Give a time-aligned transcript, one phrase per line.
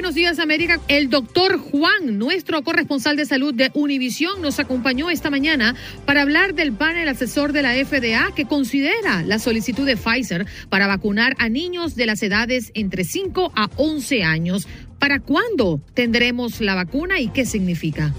[0.00, 5.28] Buenos Días América, el doctor Juan, nuestro corresponsal de salud de Univisión, nos acompañó esta
[5.28, 5.74] mañana
[6.06, 10.86] para hablar del panel asesor de la FDA que considera la solicitud de Pfizer para
[10.86, 14.66] vacunar a niños de las edades entre 5 a 11 años.
[14.98, 18.14] ¿Para cuándo tendremos la vacuna y qué significa?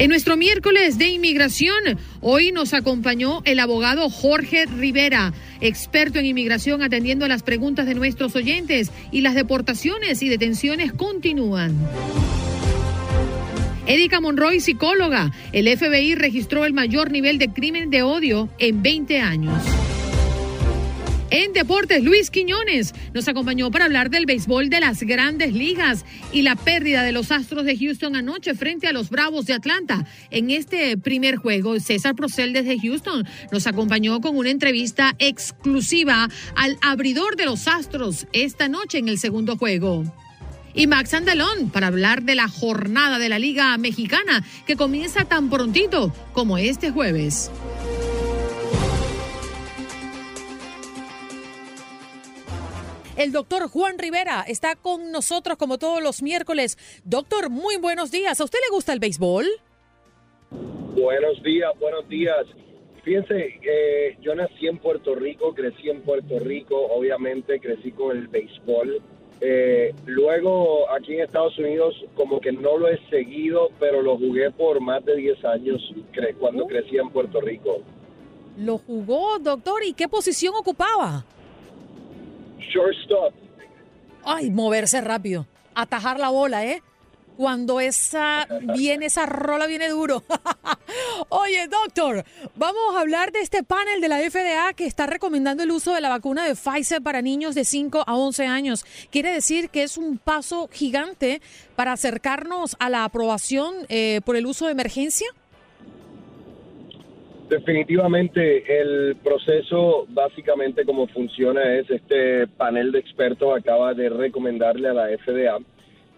[0.00, 6.82] En nuestro miércoles de inmigración, hoy nos acompañó el abogado Jorge Rivera, experto en inmigración
[6.82, 11.76] atendiendo a las preguntas de nuestros oyentes y las deportaciones y detenciones continúan.
[13.86, 15.32] Erika Monroy, psicóloga.
[15.52, 19.62] El FBI registró el mayor nivel de crimen de odio en 20 años.
[21.30, 26.42] En deportes, Luis Quiñones nos acompañó para hablar del béisbol de las grandes ligas y
[26.42, 30.04] la pérdida de los Astros de Houston anoche frente a los Bravos de Atlanta.
[30.32, 36.76] En este primer juego, César Procel desde Houston nos acompañó con una entrevista exclusiva al
[36.82, 40.04] abridor de los Astros esta noche en el segundo juego
[40.74, 45.50] y Max Andalón para hablar de la jornada de la Liga Mexicana que comienza tan
[45.50, 47.50] prontito como este jueves.
[53.20, 56.78] El doctor Juan Rivera está con nosotros como todos los miércoles.
[57.04, 58.40] Doctor, muy buenos días.
[58.40, 59.46] ¿A usted le gusta el béisbol?
[60.96, 62.46] Buenos días, buenos días.
[63.04, 68.26] Fíjense, eh, yo nací en Puerto Rico, crecí en Puerto Rico, obviamente crecí con el
[68.28, 69.02] béisbol.
[69.42, 74.50] Eh, luego aquí en Estados Unidos como que no lo he seguido, pero lo jugué
[74.50, 75.94] por más de 10 años
[76.38, 77.82] cuando crecí en Puerto Rico.
[78.56, 79.84] ¿Lo jugó, doctor?
[79.84, 81.26] ¿Y qué posición ocupaba?
[84.24, 85.46] Ay, moverse rápido.
[85.74, 86.82] Atajar la bola, ¿eh?
[87.36, 90.22] Cuando esa viene, esa rola viene duro.
[91.30, 92.22] Oye, doctor,
[92.54, 96.02] vamos a hablar de este panel de la FDA que está recomendando el uso de
[96.02, 98.84] la vacuna de Pfizer para niños de 5 a 11 años.
[99.10, 101.40] Quiere decir que es un paso gigante
[101.76, 105.28] para acercarnos a la aprobación eh, por el uso de emergencia.
[107.50, 114.94] Definitivamente el proceso básicamente como funciona es este panel de expertos acaba de recomendarle a
[114.94, 115.58] la FDA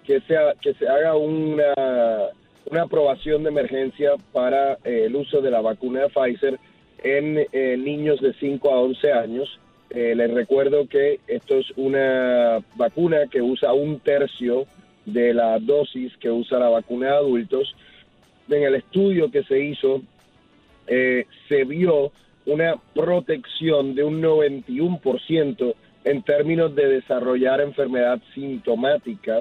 [0.04, 1.72] que se, que se haga una,
[2.70, 6.60] una aprobación de emergencia para eh, el uso de la vacuna de Pfizer
[7.02, 9.58] en eh, niños de 5 a 11 años.
[9.88, 14.66] Eh, les recuerdo que esto es una vacuna que usa un tercio
[15.06, 17.74] de la dosis que usa la vacuna de adultos.
[18.50, 20.02] En el estudio que se hizo
[20.94, 22.12] eh, se vio
[22.44, 29.40] una protección de un 91% en términos de desarrollar enfermedad sintomática.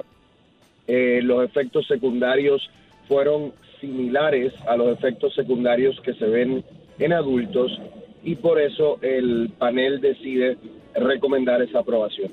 [0.86, 2.70] Eh, los efectos secundarios
[3.06, 3.52] fueron
[3.82, 6.64] similares a los efectos secundarios que se ven
[6.98, 7.78] en adultos
[8.24, 10.56] y por eso el panel decide
[10.94, 12.32] recomendar esa aprobación.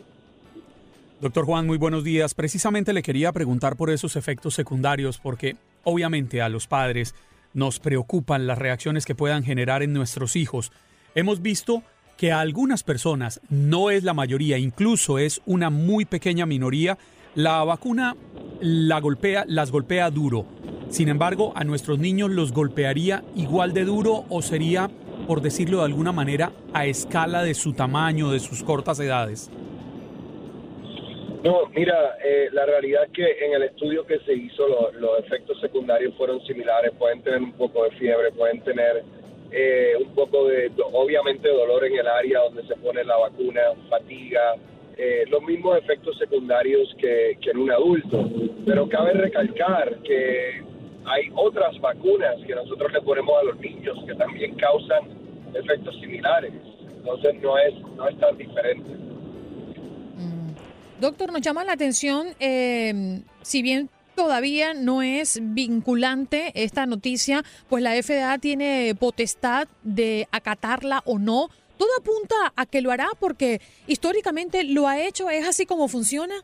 [1.19, 2.33] Doctor Juan, muy buenos días.
[2.33, 7.13] Precisamente le quería preguntar por esos efectos secundarios porque obviamente a los padres
[7.53, 10.71] nos preocupan las reacciones que puedan generar en nuestros hijos.
[11.15, 11.83] Hemos visto
[12.17, 16.97] que a algunas personas, no es la mayoría, incluso es una muy pequeña minoría,
[17.33, 18.15] la vacuna
[18.61, 20.45] la golpea, las golpea duro.
[20.89, 24.89] Sin embargo, a nuestros niños los golpearía igual de duro o sería,
[25.27, 29.49] por decirlo de alguna manera, a escala de su tamaño, de sus cortas edades.
[31.43, 35.59] No, mira, eh, la realidad es que en el estudio que se hizo los efectos
[35.61, 39.03] secundarios fueron similares, pueden tener un poco de fiebre, pueden tener
[39.51, 44.55] eh, un poco de, obviamente, dolor en el área donde se pone la vacuna, fatiga,
[44.97, 48.29] eh, los mismos efectos secundarios que, que en un adulto.
[48.65, 50.61] Pero cabe recalcar que
[51.05, 55.03] hay otras vacunas que nosotros le ponemos a los niños que también causan
[55.53, 56.51] efectos similares.
[56.97, 58.89] Entonces no es, no es tan diferente.
[60.99, 67.81] Doctor, nos llama la atención, eh, si bien todavía no es vinculante esta noticia, pues
[67.81, 71.47] la FDA tiene potestad de acatarla o no.
[71.77, 76.35] Todo apunta a que lo hará porque históricamente lo ha hecho, es así como funciona.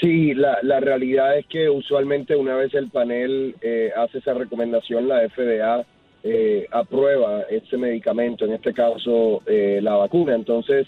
[0.00, 5.08] Sí, la, la realidad es que usualmente una vez el panel eh, hace esa recomendación,
[5.08, 5.84] la FDA
[6.22, 10.34] eh, aprueba ese medicamento, en este caso eh, la vacuna.
[10.34, 10.86] Entonces,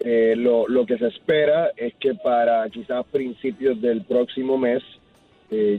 [0.00, 4.82] lo, lo que se espera es que para quizás principios del próximo mes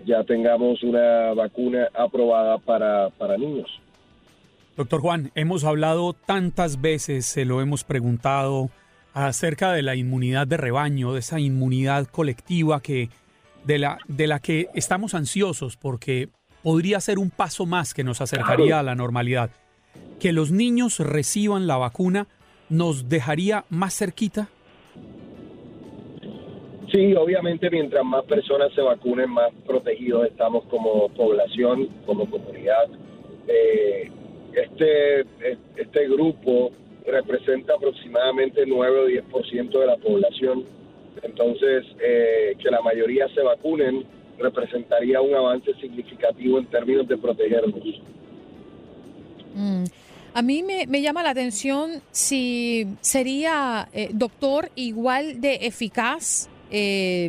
[0.06, 3.69] ya tengamos una vacuna aprobada para, para niños.
[4.78, 8.69] Doctor Juan, hemos hablado tantas veces, se lo hemos preguntado
[9.14, 13.10] acerca de la inmunidad de rebaño, de esa inmunidad colectiva que
[13.66, 16.30] de la de la que estamos ansiosos porque
[16.62, 19.50] podría ser un paso más que nos acercaría a la normalidad.
[20.19, 22.28] Que los niños reciban la vacuna
[22.69, 24.50] nos dejaría más cerquita.
[26.92, 32.88] Sí, obviamente mientras más personas se vacunen, más protegidos estamos como población, como comunidad.
[33.48, 34.10] Eh,
[34.54, 35.22] este,
[35.75, 36.72] este grupo
[37.06, 40.66] representa aproximadamente 9 o 10% de la población.
[41.24, 44.06] Entonces, eh, que la mayoría se vacunen
[44.40, 47.84] representaría un avance significativo en términos de protegernos.
[49.56, 49.84] Mm.
[50.38, 57.28] A mí me, llama la atención si sería, eh, doctor, igual de eficaz eh,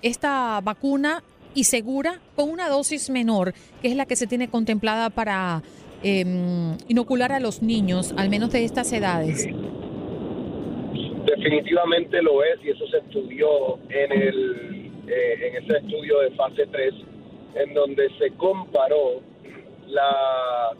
[0.00, 1.22] esta vacuna
[1.54, 3.52] y segura con una dosis menor,
[3.82, 5.62] que es la que se tiene contemplada para
[6.02, 6.24] eh,
[6.88, 9.46] inocular a los niños, al menos de estas edades?
[11.26, 16.66] Definitivamente lo es y eso se estudió en, el, eh, en ese estudio de fase
[16.66, 16.94] 3,
[17.56, 19.20] en donde se comparó
[19.86, 20.74] la,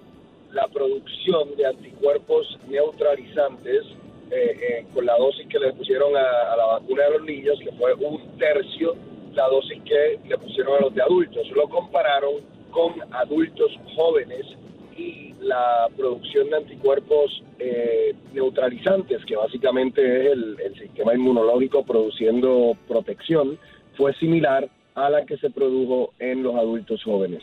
[0.52, 3.84] la producción de anticuerpos neutralizantes
[4.30, 7.72] eh, eh, con la dosis que le pusieron a, la vacuna de los niños, que
[7.72, 8.94] fue un tercio
[9.34, 11.48] la dosis que le pusieron a los de adultos.
[11.54, 14.44] Lo compararon con adultos jóvenes
[14.96, 23.58] y la producción de anticuerpos eh, neutralizantes, que básicamente es el, sistema inmunológico produciendo protección,
[23.96, 27.42] fue similar a la que se produjo en los adultos jóvenes.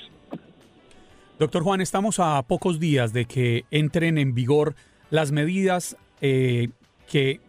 [1.37, 4.73] Doctor Juan, estamos a pocos días de que entren en vigor
[5.09, 6.69] las medidas eh,
[7.09, 7.41] que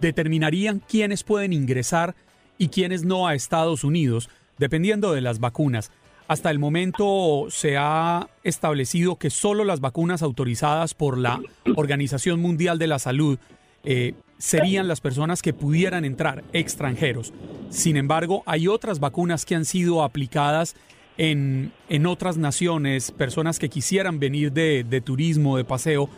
[0.00, 2.14] determinarían quiénes pueden ingresar
[2.56, 5.90] y quiénes no a Estados Unidos, dependiendo de las vacunas.
[6.28, 11.42] Hasta el momento se ha establecido que solo las vacunas autorizadas por la
[11.76, 13.38] Organización Mundial de la Salud
[13.84, 17.34] eh, serían las personas que pudieran entrar, extranjeros.
[17.68, 20.74] Sin embargo, hay otras vacunas que han sido aplicadas
[21.20, 26.08] en, en otras naciones, personas que quisieran venir de, de turismo, de paseo.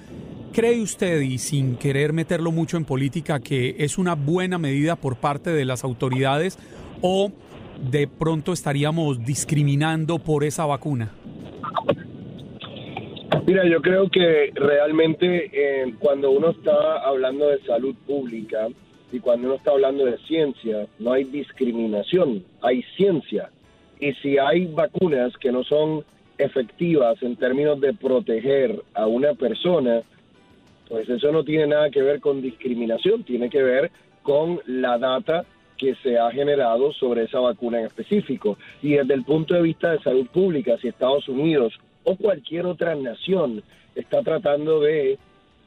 [0.52, 5.16] ¿Cree usted, y sin querer meterlo mucho en política, que es una buena medida por
[5.16, 6.56] parte de las autoridades
[7.00, 7.32] o
[7.90, 11.10] de pronto estaríamos discriminando por esa vacuna?
[13.44, 18.68] Mira, yo creo que realmente eh, cuando uno está hablando de salud pública
[19.10, 23.50] y cuando uno está hablando de ciencia, no hay discriminación, hay ciencia.
[24.02, 26.04] Y si hay vacunas que no son
[26.36, 30.02] efectivas en términos de proteger a una persona,
[30.88, 33.92] pues eso no tiene nada que ver con discriminación, tiene que ver
[34.24, 35.44] con la data
[35.78, 38.58] que se ha generado sobre esa vacuna en específico.
[38.82, 41.72] Y desde el punto de vista de salud pública, si Estados Unidos
[42.02, 43.62] o cualquier otra nación
[43.94, 45.16] está tratando de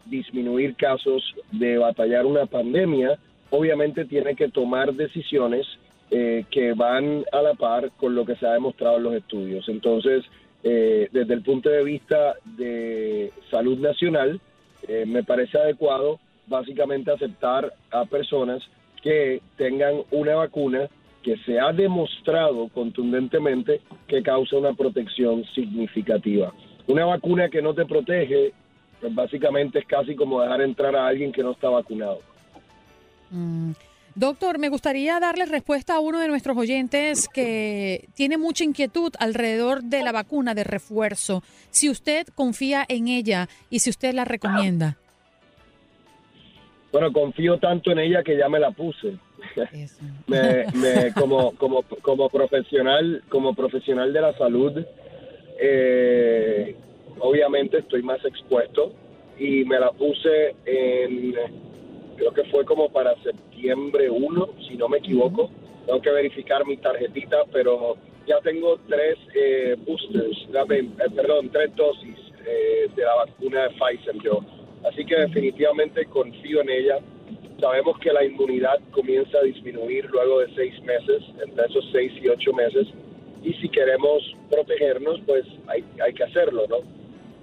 [0.07, 1.23] disminuir casos,
[1.53, 3.17] de batallar una pandemia,
[3.49, 5.65] obviamente tiene que tomar decisiones
[6.17, 9.67] eh, que van a la par con lo que se ha demostrado en los estudios.
[9.67, 10.23] Entonces,
[10.63, 14.39] eh, desde el punto de vista de salud nacional,
[14.87, 18.63] eh, me parece adecuado básicamente aceptar a personas
[19.03, 20.87] que tengan una vacuna
[21.21, 26.53] que se ha demostrado contundentemente que causa una protección significativa.
[26.87, 28.53] Una vacuna que no te protege,
[29.01, 32.21] pues básicamente es casi como dejar entrar a alguien que no está vacunado.
[33.31, 33.73] Mm.
[34.15, 39.83] Doctor, me gustaría darle respuesta a uno de nuestros oyentes que tiene mucha inquietud alrededor
[39.83, 41.43] de la vacuna de refuerzo.
[41.69, 44.97] Si usted confía en ella y si usted la recomienda.
[46.93, 49.17] Bueno, confío tanto en ella que ya me la puse.
[50.27, 54.81] me, como, como, como profesional, como profesional de la salud,
[55.59, 56.73] eh,
[57.19, 58.93] obviamente estoy más expuesto
[59.37, 61.35] y me la puse en,
[62.15, 65.49] creo que fue como para septiembre 1, si no me equivoco.
[65.85, 67.95] Tengo que verificar mi tarjetita, pero
[68.25, 72.15] ya tengo tres eh, boosters, eh, perdón, tres dosis
[72.95, 74.39] de la vacuna de Pfizer yo.
[74.87, 76.99] Así que definitivamente confío en ella.
[77.59, 82.27] Sabemos que la inmunidad comienza a disminuir luego de seis meses, entre esos seis y
[82.27, 82.87] ocho meses,
[83.43, 86.77] y si queremos protegernos, pues hay, hay que hacerlo, ¿no?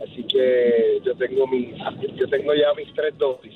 [0.04, 1.74] Así que yo tengo mis,
[2.16, 3.54] yo tengo ya mis tres dosis.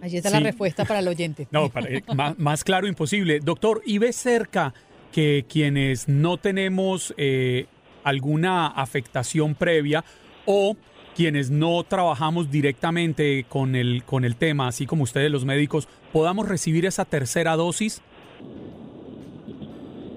[0.00, 1.48] Allí está la respuesta para el oyente.
[1.50, 2.02] No, eh,
[2.36, 3.40] más, claro imposible.
[3.40, 4.74] Doctor, ¿y ve cerca
[5.12, 7.66] que quienes no tenemos eh,
[8.04, 10.04] alguna afectación previa
[10.44, 10.76] o
[11.16, 16.46] quienes no trabajamos directamente con el, con el tema, así como ustedes los médicos, podamos
[16.46, 18.02] recibir esa tercera dosis?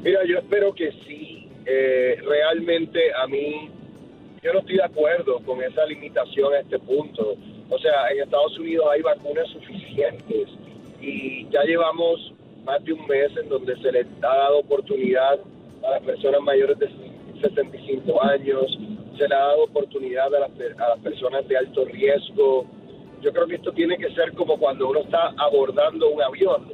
[0.04, 1.48] Mira, yo espero que sí.
[1.66, 3.70] Eh, realmente a mí,
[4.44, 7.38] yo no estoy de acuerdo con esa limitación a este punto.
[7.70, 10.50] O sea, en Estados Unidos hay vacunas suficientes
[11.02, 12.34] y ya llevamos
[12.66, 15.40] más de un mes en donde se les ha dado oportunidad
[15.86, 16.90] a las personas mayores de
[17.42, 18.78] 65 años,
[19.18, 22.66] se le ha dado oportunidad a las, a las personas de alto riesgo.
[23.22, 26.72] Yo creo que esto tiene que ser como cuando uno está abordando un avión.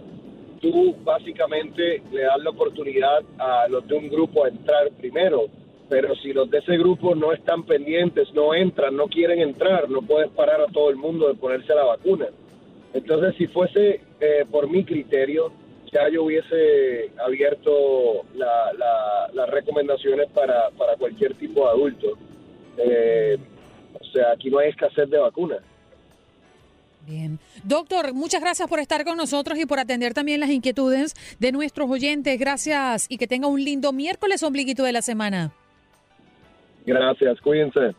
[0.61, 5.49] Tú básicamente le das la oportunidad a los de un grupo a entrar primero
[5.89, 10.01] pero si los de ese grupo no están pendientes, no entran, no quieren entrar, no
[10.01, 12.27] puedes parar a todo el mundo de ponerse la vacuna.
[12.93, 15.51] Entonces, si fuese eh, por mi criterio,
[15.91, 22.07] ya yo hubiese abierto las recomendaciones para, para cualquier tipo de adulto.
[22.77, 23.37] Eh,
[23.99, 25.59] o sea, aquí no hay escasez de vacunas.
[27.05, 27.39] Bien.
[27.63, 31.89] Doctor, muchas gracias por estar con nosotros y por atender también las inquietudes de nuestros
[31.89, 32.39] oyentes.
[32.39, 35.53] Gracias y que tenga un lindo miércoles ombliguito de la semana.
[36.85, 37.95] Gracias, cuídense.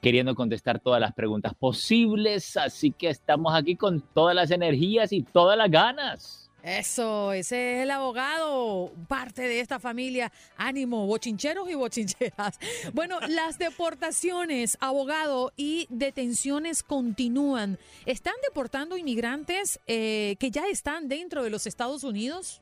[0.00, 2.56] queriendo contestar todas las preguntas posibles.
[2.56, 6.50] Así que estamos aquí con todas las energías y todas las ganas.
[6.62, 10.30] Eso, ese es el abogado, parte de esta familia.
[10.56, 12.58] Ánimo, bochincheros y bochincheras.
[12.92, 17.78] Bueno, las deportaciones, abogado, y detenciones continúan.
[18.04, 22.60] ¿Están deportando inmigrantes eh, que ya están dentro de los Estados Unidos?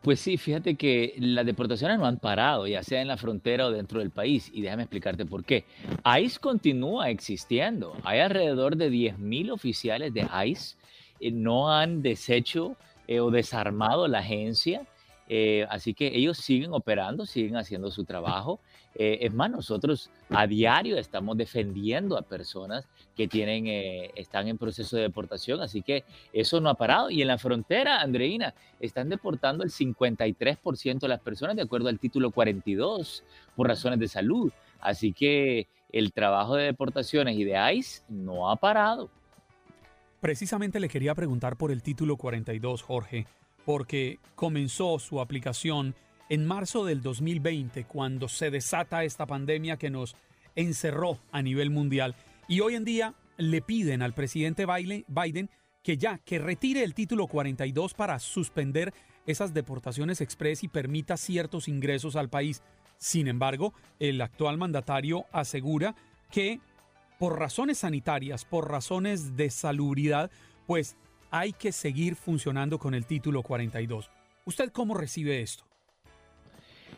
[0.00, 3.70] Pues sí, fíjate que las deportaciones no han parado, ya sea en la frontera o
[3.70, 4.50] dentro del país.
[4.52, 5.64] Y déjame explicarte por qué.
[6.20, 7.96] ICE continúa existiendo.
[8.02, 10.76] Hay alrededor de 10.000 oficiales de ICE
[11.22, 14.82] eh, no han deshecho eh, o desarmado la agencia.
[15.28, 18.60] Eh, así que ellos siguen operando, siguen haciendo su trabajo.
[18.94, 22.86] es más, nosotros a diario estamos defendiendo a personas
[23.16, 23.66] que tienen,
[24.14, 27.08] están en proceso de deportación, así que eso no ha parado.
[27.08, 31.98] Y en la frontera, Andreina, están deportando el 53% de las personas de acuerdo al
[31.98, 33.24] título 42
[33.56, 34.52] por razones de salud.
[34.80, 39.10] Así que el trabajo de deportaciones y de ICE no ha parado.
[40.20, 43.26] Precisamente le quería preguntar por el título 42, Jorge,
[43.64, 45.94] porque comenzó su aplicación
[46.28, 50.16] en marzo del 2020, cuando se desata esta pandemia que nos
[50.54, 52.16] encerró a nivel mundial.
[52.48, 55.50] Y hoy en día le piden al presidente Biden
[55.82, 58.94] que ya, que retire el título 42 para suspender
[59.26, 62.62] esas deportaciones express y permita ciertos ingresos al país.
[62.98, 65.94] Sin embargo, el actual mandatario asegura
[66.30, 66.60] que
[67.18, 70.30] por razones sanitarias, por razones de salubridad,
[70.66, 70.96] pues
[71.32, 74.10] hay que seguir funcionando con el título 42.
[74.44, 75.64] ¿Usted cómo recibe esto?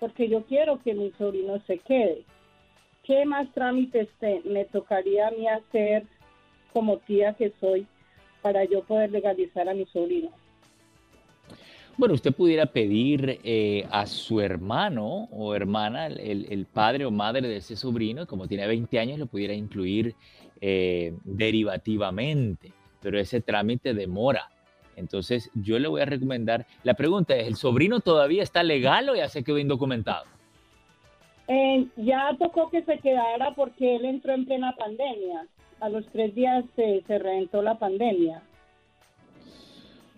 [0.00, 2.24] porque yo quiero que mi sobrino se quede,
[3.04, 4.08] ¿qué más trámites
[4.44, 6.04] me tocaría a mí hacer
[6.72, 7.86] como tía que soy
[8.42, 10.30] para yo poder legalizar a mi sobrino?
[11.96, 17.56] Bueno, usted pudiera pedir eh, a su hermano o hermana, el, padre o madre de
[17.56, 20.14] ese sobrino, como tiene 20 años, lo pudiera incluir
[20.62, 24.48] eh, derivativamente, pero ese trámite demora.
[24.96, 29.14] Entonces, yo le voy a recomendar, la pregunta es, ¿el sobrino todavía está legal o
[29.14, 30.24] ya se quedó indocumentado?
[31.48, 35.46] Eh, ya tocó que se quedara porque él entró en plena pandemia.
[35.80, 38.42] A los tres días se, se reventó la pandemia.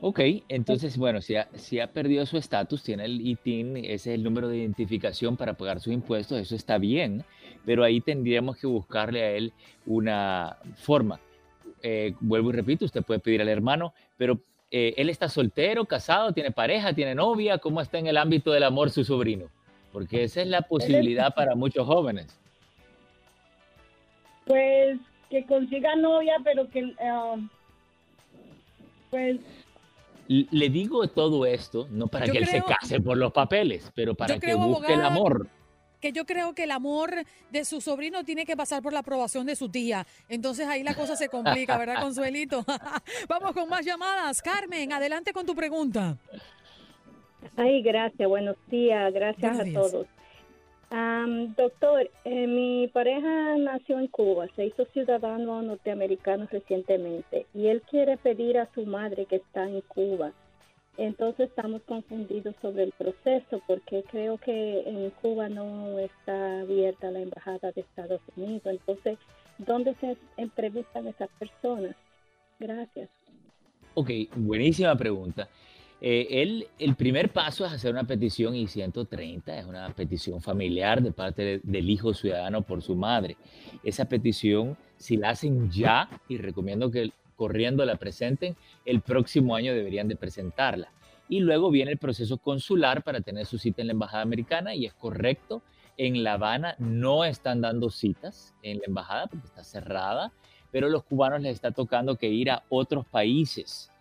[0.05, 4.07] Ok, entonces, bueno, si ha, si ha perdido su estatus, tiene el ITIN, ese es
[4.09, 7.25] el número de identificación para pagar sus impuestos, eso está bien,
[7.65, 9.53] pero ahí tendríamos que buscarle a él
[9.87, 11.21] una forma.
[11.85, 14.41] Eh, vuelvo y repito, usted puede pedir al hermano, pero
[14.73, 17.59] eh, ¿él está soltero, casado, tiene pareja, tiene novia?
[17.59, 19.51] ¿Cómo está en el ámbito del amor su sobrino?
[19.93, 22.41] Porque esa es la posibilidad para muchos jóvenes.
[24.47, 24.99] Pues
[25.33, 26.85] que consiga novia, pero que...
[26.85, 27.49] Uh,
[29.09, 29.41] pues
[30.29, 34.39] le digo todo esto no para que él se case por los papeles, pero para
[34.39, 35.49] que busque el amor
[36.01, 37.11] que yo creo que el amor
[37.51, 40.05] de su sobrino tiene que pasar por la aprobación de su tía.
[40.29, 42.65] Entonces ahí la cosa se complica, ¿verdad, Consuelito?
[43.29, 44.43] Vamos con más llamadas.
[44.43, 46.17] Carmen, adelante con tu pregunta.
[47.57, 50.09] Ay, gracias, buenos días, gracias a todos.
[51.57, 58.17] Doctor, eh, mi pareja nació en Cuba, se hizo ciudadano norteamericano recientemente y él quiere
[58.17, 60.33] pedir a su madre que está en Cuba
[60.99, 67.21] entonces estamos confundidos sobre el proceso porque creo que en Cuba no está abierta la
[67.21, 68.63] embajada de Estados Unidos.
[68.67, 69.19] Entonces,
[69.59, 71.97] ¿dónde se entrevistan esas personas?
[72.59, 73.09] Gracias.
[73.95, 75.49] Ok, buenísima pregunta.
[76.05, 81.61] Eh, el, primer paso es hacer una petición I-130, es una petición familiar de parte
[81.63, 83.37] del hijo ciudadano por su madre.
[83.85, 89.75] Esa petición, si la hacen ya, y recomiendo que corriendo la presenten, el próximo año
[89.75, 90.93] deberían de presentarla.
[91.29, 94.87] Y luego viene el proceso consular para tener su cita en la Embajada Americana y
[94.87, 95.63] es correcto,
[95.97, 100.33] en La Habana no están dando citas en la embajada porque está cerrada,
[100.73, 103.92] pero los cubanos les está tocando que ir a otros países.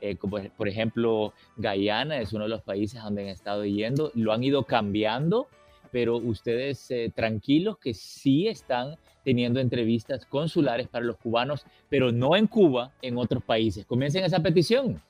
[0.00, 4.32] Eh, como por ejemplo Guyana es uno de los países donde han estado yendo, lo
[4.32, 5.46] han ido cambiando,
[5.92, 12.36] pero ustedes eh, tranquilos que sí están teniendo entrevistas consulares para los cubanos, pero no
[12.36, 13.84] en Cuba, en otros países.
[13.84, 15.00] Comiencen esa petición.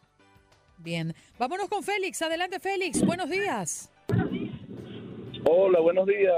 [0.79, 2.21] Bien, vámonos con Félix.
[2.23, 3.05] Adelante, Félix.
[3.05, 3.93] Buenos días.
[5.45, 6.35] Hola, buenos días.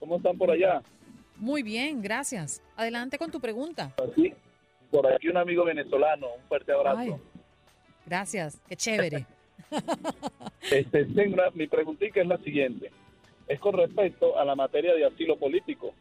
[0.00, 0.82] ¿Cómo están por allá?
[1.36, 2.62] Muy bien, gracias.
[2.76, 3.94] Adelante con tu pregunta.
[4.90, 6.26] Por aquí un amigo venezolano.
[6.34, 7.20] Un fuerte abrazo.
[8.06, 9.26] Gracias, qué chévere.
[10.70, 11.06] este,
[11.54, 12.90] mi preguntita es la siguiente.
[13.48, 15.94] Es con respecto a la materia de asilo político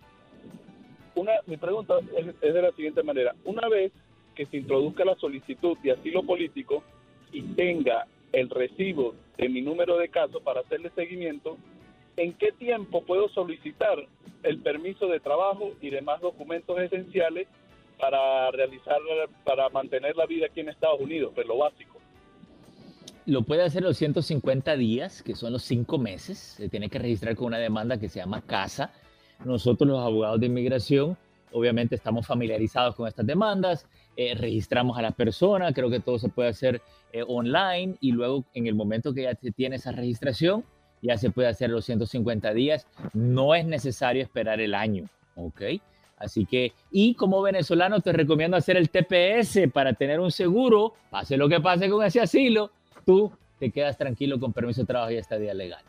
[1.16, 3.36] una, mi pregunta es, de la siguiente manera.
[3.46, 3.92] Una vez
[4.36, 6.84] que se introduzca la solicitud de asilo político
[7.32, 11.58] y tenga el recibo de mi número de casos para hacerle seguimiento,
[12.18, 13.98] ¿en qué tiempo puedo solicitar
[14.44, 17.48] el permiso de trabajo y demás documentos esenciales
[18.00, 19.00] para realizar,
[19.44, 21.34] para mantener la vida aquí en Estados Unidos?
[21.36, 21.91] Pues lo básico.
[23.26, 26.38] Lo puede hacer los 150 días, que son los cinco meses.
[26.38, 28.92] Se tiene que registrar con una demanda que se llama CASA
[29.44, 31.18] nosotros los abogados de inmigración
[31.54, 36.30] obviamente estamos familiarizados con estas demandas, eh, registramos a la persona, creo que todo se
[36.30, 36.82] puede hacer
[37.12, 40.64] eh, online y luego en el momento que ya tiene esa registración,
[41.02, 45.62] ya se puede hacer los 150 días, no es necesario esperar el año, ¿ok?
[46.18, 51.36] Así que, y como venezolano te recomiendo hacer el TPS para tener un seguro, pase
[51.36, 52.72] lo que pase con ese asilo,
[53.06, 55.84] tú te quedas tranquilo con permiso de trabajo y estadía legal.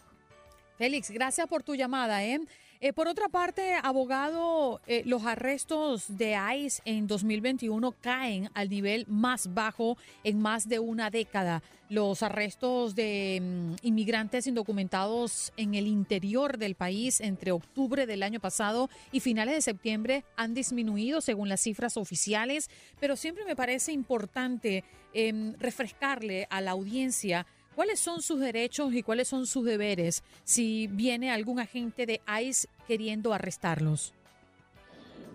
[0.77, 2.25] Félix, gracias por tu llamada.
[2.25, 2.41] ¿eh?
[2.85, 9.07] Eh, por otra parte, abogado, eh, los arrestos de ICE en 2021 caen al nivel
[9.07, 11.63] más bajo en más de una década.
[11.89, 18.41] Los arrestos de mm, inmigrantes indocumentados en el interior del país entre octubre del año
[18.41, 22.69] pasado y finales de septiembre han disminuido según las cifras oficiales,
[22.99, 29.03] pero siempre me parece importante em, refrescarle a la audiencia ¿Cuáles son sus derechos y
[29.03, 34.13] cuáles son sus deberes si viene algún agente de ICE queriendo arrestarlos?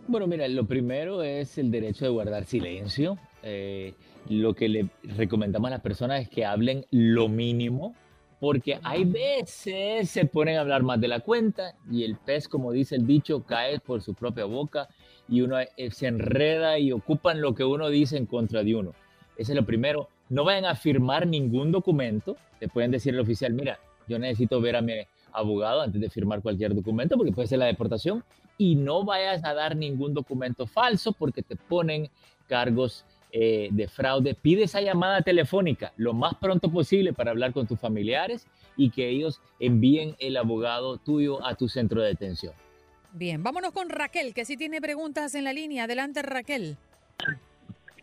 [0.08, 3.18] Bueno, mira, lo primero es el derecho de guardar silencio.
[3.42, 3.94] Eh,
[4.30, 7.96] lo que le recomendamos a las personas es que hablen lo mínimo,
[8.40, 12.72] porque hay veces se ponen a hablar más de la cuenta y el pez, como
[12.72, 14.88] dice el dicho, cae por su propia boca
[15.28, 18.94] y uno eh, se enreda y ocupan lo que uno dice en contra de uno.
[19.38, 22.38] Ese es lo primero no vayan a firmar ningún documento.
[22.60, 24.94] Te pueden decir el oficial, mira, yo necesito ver a mi
[25.32, 28.24] abogado antes de firmar cualquier documento porque puede ser la deportación.
[28.58, 32.10] Y no vayas a dar ningún documento falso porque te ponen
[32.48, 34.34] cargos eh, de fraude.
[34.34, 39.10] Pide esa llamada telefónica lo más pronto posible para hablar con tus familiares y que
[39.10, 42.54] ellos envíen el abogado tuyo a tu centro de detención.
[43.14, 45.84] Bien, vámonos con Raquel, que sí tiene preguntas en la línea.
[45.84, 46.78] Adelante, Raquel.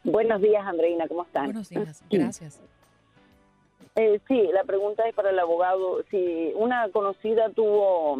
[0.04, 1.46] Buenos días, Andreina, ¿cómo están?
[1.46, 2.60] Buenos días, gracias.
[3.96, 6.02] Eh, sí, la pregunta es para el abogado.
[6.10, 8.18] Si una conocida tuvo,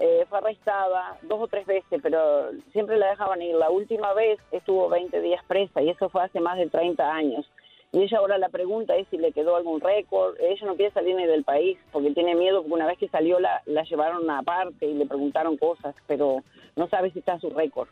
[0.00, 3.56] eh, fue arrestada dos o tres veces, pero siempre la dejaban ir.
[3.56, 7.44] La última vez estuvo 20 días presa y eso fue hace más de 30 años.
[7.92, 10.36] Y ella ahora la pregunta es si le quedó algún récord.
[10.40, 13.38] Ella no quiere salir ni del país porque tiene miedo, porque una vez que salió
[13.38, 16.42] la, la llevaron aparte y le preguntaron cosas, pero
[16.74, 17.88] no sabe si está su récord.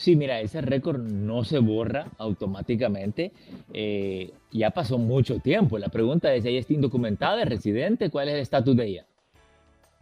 [0.00, 3.32] Sí, mira, ese récord no se borra automáticamente.
[3.74, 5.76] Eh, ya pasó mucho tiempo.
[5.76, 8.08] La pregunta es, ¿ella está indocumentada, es residente?
[8.08, 9.06] ¿Cuál es el estatus de ella?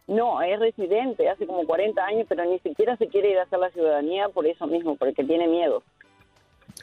[0.06, 3.58] No, es residente, hace como 40 años, pero ni siquiera se quiere ir a hacer
[3.58, 5.82] la ciudadanía por eso mismo, porque tiene miedo.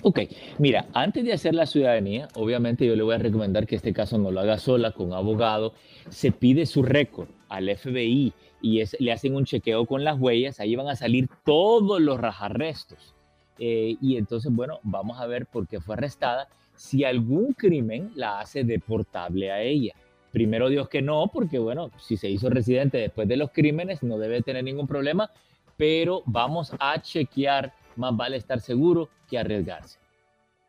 [0.01, 0.19] Ok,
[0.57, 4.17] mira, antes de hacer la ciudadanía, obviamente yo le voy a recomendar que este caso
[4.17, 5.71] no lo haga sola, con abogado.
[6.09, 10.75] Se pide su récord al FBI y le hacen un chequeo con las huellas, ahí
[10.75, 13.15] van a salir todos los rajarrestos.
[13.59, 18.39] Eh, y entonces, bueno, vamos a ver por qué fue arrestada, si algún crimen la
[18.39, 19.93] hace deportable a ella.
[20.31, 24.17] Primero Dios que no, porque bueno, si se hizo residente después de los crímenes no
[24.17, 25.31] debe tener ningún problema,
[25.77, 29.97] pero vamos a chequear, más vale estar seguro que arriesgarse.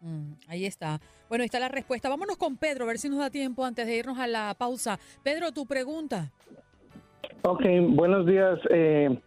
[0.01, 1.01] Mm, ahí está.
[1.29, 2.09] Bueno, ahí está la respuesta.
[2.09, 5.01] Vámonos con Pedro, a ver si nos da tiempo antes de irnos a la pausa.
[5.25, 6.31] Pedro, tu pregunta.
[7.43, 8.59] Ok, buenos días.
[8.71, 9.19] Eh,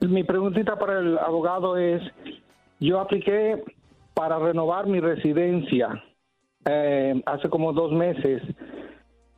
[0.00, 2.02] mi preguntita para el abogado es,
[2.80, 3.62] yo apliqué
[4.14, 6.02] para renovar mi residencia
[6.64, 8.42] eh, hace como dos meses,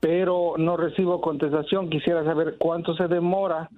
[0.00, 1.90] pero no recibo contestación.
[1.90, 3.68] Quisiera saber cuánto se demora.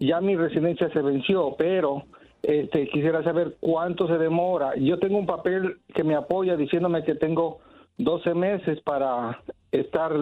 [0.00, 2.04] Ya mi residencia se venció, pero
[2.42, 4.76] este, quisiera saber cuánto se demora.
[4.76, 7.58] Yo tengo un papel que me apoya diciéndome que tengo
[7.98, 10.12] 12 meses para estar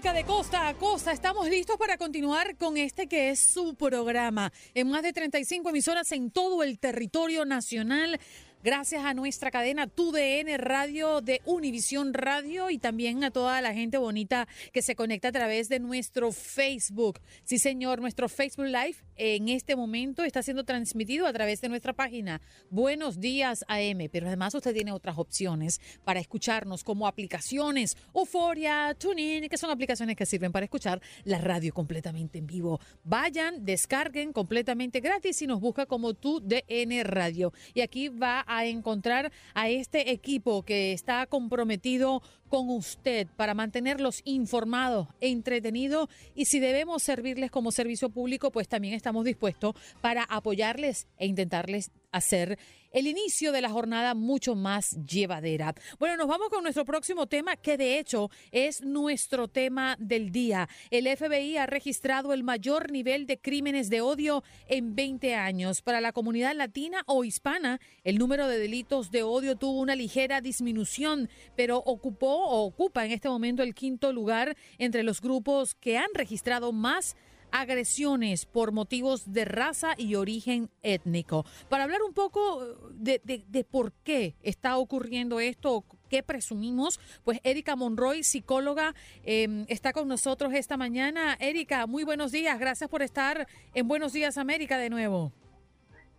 [0.00, 1.12] De costa a costa.
[1.12, 6.10] Estamos listos para continuar con este que es su programa en más de 35 emisoras
[6.12, 8.18] en todo el territorio nacional
[8.62, 13.98] gracias a nuestra cadena TUDN Radio de Univisión Radio y también a toda la gente
[13.98, 17.20] bonita que se conecta a través de nuestro Facebook.
[17.44, 21.92] Sí, señor, nuestro Facebook Live en este momento está siendo transmitido a través de nuestra
[21.92, 28.94] página Buenos Días AM, pero además usted tiene otras opciones para escucharnos como aplicaciones Euforia,
[28.98, 32.80] TuneIn, que son aplicaciones que sirven para escuchar la radio completamente en vivo.
[33.04, 37.52] Vayan, descarguen completamente gratis y nos busca como TUDN Radio.
[37.74, 44.22] Y aquí va a encontrar a este equipo que está comprometido con usted para mantenerlos
[44.24, 51.06] informados, entretenidos y si debemos servirles como servicio público, pues también estamos dispuestos para apoyarles
[51.16, 52.58] e intentarles hacer
[52.90, 55.74] el inicio de la jornada mucho más llevadera.
[55.98, 60.68] Bueno, nos vamos con nuestro próximo tema, que de hecho es nuestro tema del día.
[60.90, 65.82] El FBI ha registrado el mayor nivel de crímenes de odio en 20 años.
[65.82, 70.40] Para la comunidad latina o hispana, el número de delitos de odio tuvo una ligera
[70.40, 75.98] disminución, pero ocupó o ocupa en este momento el quinto lugar entre los grupos que
[75.98, 77.16] han registrado más
[77.52, 81.44] agresiones por motivos de raza y origen étnico.
[81.68, 88.22] Para hablar un poco de, por qué está ocurriendo esto, qué presumimos, pues Erika Monroy,
[88.22, 91.36] psicóloga, em, está con nosotros esta mañana.
[91.40, 95.32] Erika, muy buenos días, gracias por estar en Buenos Días América de nuevo.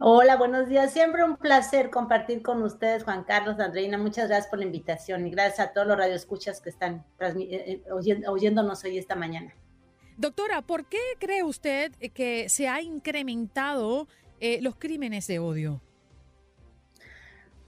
[0.04, 0.92] Hola, buenos días.
[0.92, 4.00] Siempre un placer compartir con ustedes, Juan Carlos, Andreina.
[4.00, 7.84] Muchas gracias por la invitación y gracias a todos los radioescuchas que están eh, eh,
[8.28, 9.54] oyéndonos hoy esta mañana.
[10.22, 14.08] Doctora, ¿por qué cree usted que se ha incrementado
[14.40, 15.82] eh, los crímenes de odio?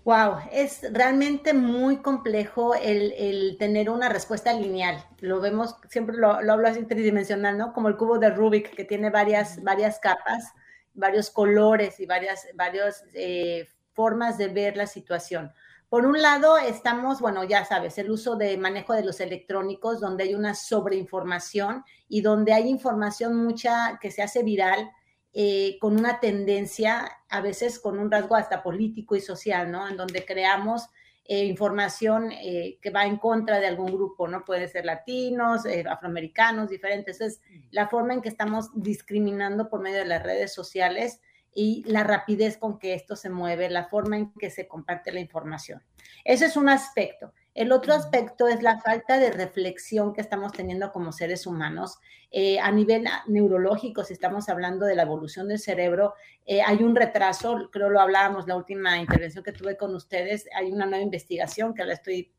[0.05, 5.03] Wow, es realmente muy complejo el, tener una respuesta lineal.
[5.19, 7.73] Lo vemos, siempre lo, hablo así tridimensional, ¿no?
[7.73, 10.53] Como el cubo de Rubik, que tiene varias, varias capas
[10.93, 15.51] varios colores y varias, varias eh, formas de ver la situación.
[15.93, 20.23] Por un lado, estamos, bueno, ya sabes, el uso de manejo de los electrónicos, donde
[20.23, 24.89] hay una sobreinformación y donde hay información mucha que se hace viral
[25.33, 29.87] eh, con una tendencia, a veces con un rasgo hasta político y social, ¿no?
[29.87, 30.89] En donde creamos
[31.25, 34.43] eh, información eh, que va en contra de algún grupo, ¿no?
[34.45, 37.21] Puede ser latinos, eh, afroamericanos, diferentes.
[37.21, 41.21] Es la forma en que estamos discriminando por medio de las redes sociales
[41.55, 45.19] y la rapidez con que esto se mueve, la forma en que se comparte la
[45.19, 45.81] información.
[46.23, 47.33] Ese es un aspecto.
[47.53, 51.99] El otro aspecto es la falta de reflexión que estamos teniendo como seres humanos.
[52.31, 56.15] Eh, a nivel neurológico, si estamos hablando de la evolución del cerebro,
[56.47, 60.71] eh, hay un retraso, creo lo hablábamos la última intervención que tuve con ustedes, hay
[60.71, 62.33] una nueva investigación que la estoy,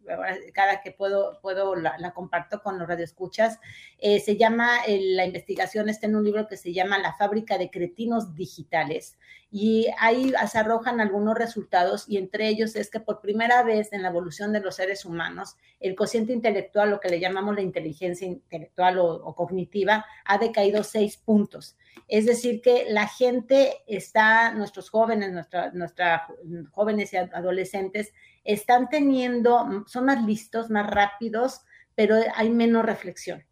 [0.53, 3.61] cada que puedo, puedo la, comparto con los radioescuchas.
[3.99, 7.71] Eh, se llama, la investigación está en un libro que se llama La fábrica de
[7.71, 9.17] cretinos digitales
[9.57, 14.03] y ahí se arrojan algunos resultados y entre ellos es que por primera vez en
[14.03, 18.27] la evolución de los seres humanos, el cociente intelectual, lo que le llamamos la inteligencia
[18.27, 21.77] intelectual o, cognitiva, ha decaído seis puntos.
[22.09, 25.31] Es decir, que la gente está, nuestros jóvenes,
[25.73, 26.27] nuestra,
[26.73, 28.13] jóvenes y adolescentes,
[28.43, 31.61] están teniendo, son más listos, más rápidos,
[31.95, 33.45] pero hay menos reflexión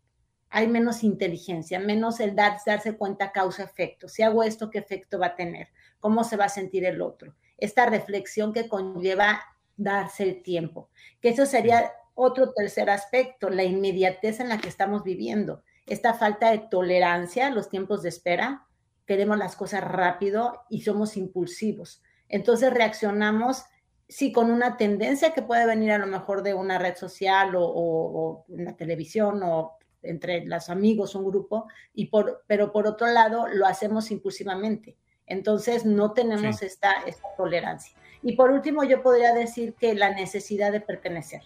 [0.54, 4.06] hay menos inteligencia, menos el darse cuenta causa-efecto.
[4.06, 5.68] Si hago esto, ¿qué efecto va a tener?
[6.02, 7.36] ¿Cómo se va a sentir el otro?
[7.58, 9.40] Esta reflexión que conlleva
[9.76, 10.90] darse el tiempo.
[11.20, 15.62] Que eso sería otro tercer aspecto, la inmediatez en la que estamos viviendo.
[15.86, 18.66] Esta falta de tolerancia, los tiempos de espera,
[19.06, 22.02] queremos las cosas rápido y somos impulsivos.
[22.28, 23.62] Entonces reaccionamos,
[24.08, 27.62] sí, con una tendencia que puede venir a lo mejor de una red social o,
[27.64, 33.06] o, en la televisión o entre los amigos, un grupo, y por, pero por otro
[33.06, 34.96] lado lo hacemos impulsivamente.
[35.26, 37.96] Entonces no tenemos esta, esta tolerancia.
[38.22, 41.42] Y por último, yo podría decir que la necesidad de pertenecer.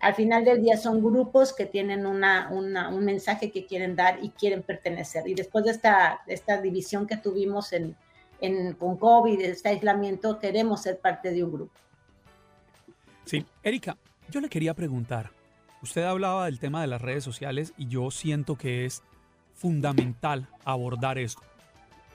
[0.00, 4.30] Al final del día son grupos que tienen una, un mensaje que quieren dar y
[4.30, 5.28] quieren pertenecer.
[5.28, 7.96] Y después de esta, esta división que tuvimos en,
[8.40, 11.74] en, con COVID, este aislamiento, queremos ser parte de un grupo.
[13.26, 13.98] Sí, Erika,
[14.30, 15.30] yo le quería preguntar,
[15.82, 19.02] Usted hablaba del tema de las redes sociales y yo siento que es
[19.54, 21.42] fundamental abordar esto.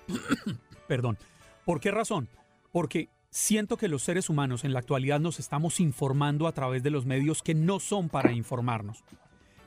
[0.88, 1.18] Perdón.
[1.66, 2.30] ¿Por qué razón?
[2.72, 6.90] Porque Siento que los seres humanos en la actualidad nos estamos informando a través de
[6.90, 9.04] los medios que no son para informarnos.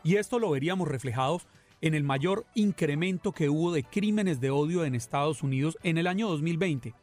[0.03, 1.43] Y esto lo veríamos reflejado
[1.83, 6.07] en el mayor incremento que hubo de crímenes de odio en Estados Unidos en el
[6.07, 6.95] año 2020.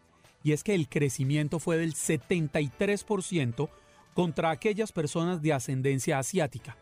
[0.41, 3.69] Y es que el crecimiento fue del 73%
[4.15, 6.77] contra aquellas personas de ascendencia asiática.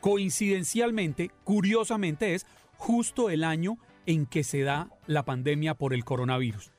[0.00, 2.46] Coincidencialmente, curiosamente, es
[2.78, 3.76] justo el año
[4.10, 6.72] en que se da la pandemia por el coronavirus.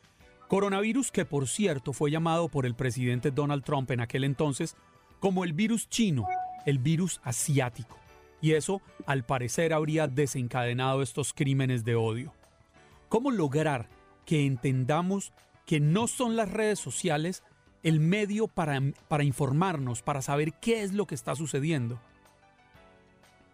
[0.50, 4.76] Coronavirus que por cierto fue llamado por el presidente Donald Trump en aquel entonces
[5.22, 6.28] como el virus chino,
[6.65, 7.98] el virus asiático.
[8.41, 12.34] Y eso al parecer habría desencadenado estos crímenes de odio.
[13.08, 13.88] ¿Cómo lograr
[14.26, 15.32] que entendamos
[15.65, 17.44] que no son las redes sociales
[17.82, 21.98] el medio para, para informarnos, para saber qué es lo que está sucediendo?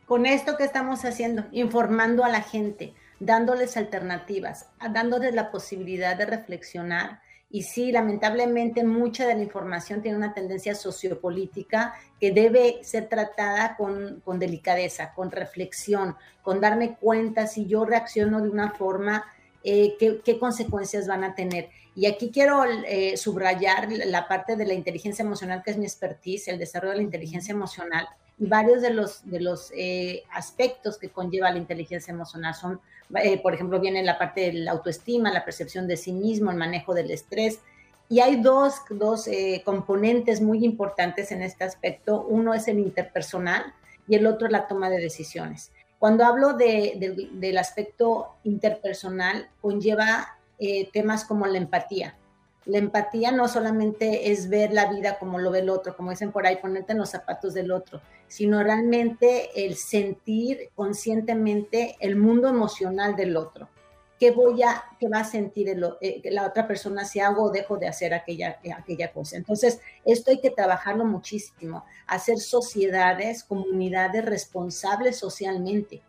[0.08, 6.26] Con esto que estamos haciendo, informando a la gente, dándoles alternativas, dándoles la posibilidad de
[6.26, 7.22] reflexionar.
[7.50, 13.78] Y sí, lamentablemente mucha de la información tiene una tendencia sociopolítica que debe ser tratada
[13.78, 19.24] con, delicadeza, con reflexión, con darme cuenta si yo reacciono de una forma,
[19.64, 21.70] eh, qué, consecuencias van a tener.
[21.96, 26.50] Y aquí quiero eh, subrayar la parte de la inteligencia emocional, que es mi expertise,
[26.50, 28.08] el desarrollo de la inteligencia emocional
[28.40, 32.80] y varios de los, de los eh, aspectos que conlleva la inteligencia emocional son,
[33.16, 36.58] eh, por ejemplo, viene la parte de la autoestima, la percepción de sí mismo, el
[36.58, 37.60] manejo del estrés.
[38.10, 42.26] Y hay dos, dos eh, componentes muy importantes en este aspecto.
[42.30, 43.74] Uno es el interpersonal
[44.08, 45.72] y el otro es la toma de decisiones.
[46.00, 50.38] Cuando hablo de, del aspecto interpersonal, conlleva
[50.94, 52.16] temas como la empatía
[52.68, 56.32] la empatía no solamente es ver la vida como lo ve el otro, como dicen
[56.32, 62.50] por ahí, ponerte en los zapatos del otro, sino realmente el sentir conscientemente el mundo
[62.50, 63.70] emocional del otro.
[64.20, 65.70] ¿Qué voy a, qué va a sentir
[66.02, 69.38] eh, la otra persona si hago o dejo de hacer aquella, aquella cosa?
[69.38, 76.02] Entonces, esto hay que trabajarlo muchísimo, hacer sociedades, comunidades responsables socialmente,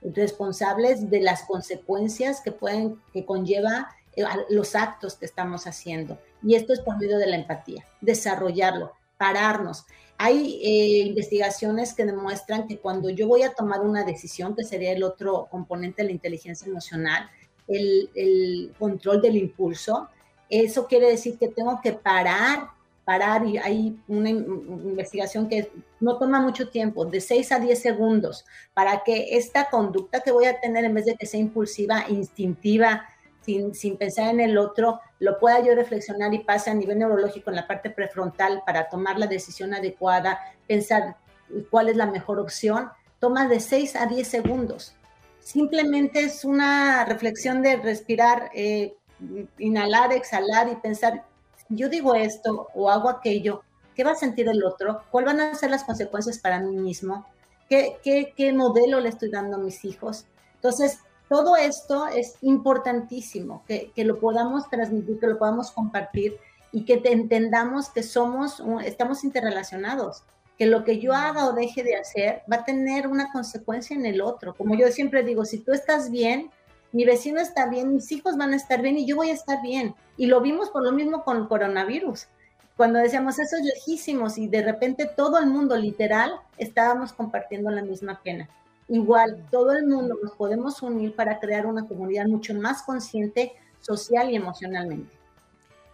[0.00, 4.05] responsables de las consecuencias que pueden, que conlleva eh,
[4.48, 6.18] los actos que estamos haciendo.
[6.42, 9.84] Y esto es por medio de la empatía, desarrollarlo, pararnos.
[10.18, 14.92] Hay eh, investigaciones que demuestran que cuando yo voy a tomar una decisión, que sería
[14.92, 17.28] el otro componente de la inteligencia emocional,
[17.68, 20.08] el, control del impulso,
[20.48, 22.70] eso quiere decir que tengo que parar,
[23.04, 28.44] parar, y hay una investigación que no toma mucho tiempo, de 6 a 10 segundos,
[28.72, 33.06] para que esta conducta que voy a tener, en vez de que sea impulsiva, instintiva,
[33.46, 37.56] sin, pensar en el otro, lo pueda yo reflexionar y pase a nivel neurológico en
[37.56, 41.16] la parte prefrontal para tomar la decisión adecuada, pensar
[41.70, 44.94] cuál es la mejor opción, toma de 6 a 10 segundos.
[45.40, 48.96] Simplemente es una reflexión de respirar, eh,
[49.58, 51.24] inhalar, exhalar y pensar,
[51.68, 53.62] yo digo esto o hago aquello,
[53.94, 55.02] ¿qué va a sentir el otro?
[55.10, 57.24] ¿Cuáles van a ser las consecuencias para mí mismo?
[57.68, 60.26] ¿Qué, qué, qué modelo le estoy dando a mis hijos?
[60.56, 66.36] Entonces, todo esto es importantísimo, que, lo podamos transmitir, que lo podamos compartir
[66.72, 70.22] y que entendamos que somos, estamos interrelacionados,
[70.58, 74.06] que lo que yo haga o deje de hacer va a tener una consecuencia en
[74.06, 74.54] el otro.
[74.54, 76.50] Como yo siempre digo, si tú estás bien,
[76.92, 79.60] mi vecino está bien, mis hijos van a estar bien y yo voy a estar
[79.62, 79.94] bien.
[80.16, 82.28] Y lo vimos por lo mismo con el coronavirus.
[82.76, 87.82] Cuando decíamos eso es lejísimos y de repente todo el mundo literal estábamos compartiendo la
[87.82, 88.48] misma pena.
[88.88, 94.30] Igual, todo el mundo nos podemos unir para crear una comunidad mucho más consciente social
[94.30, 95.16] y emocionalmente.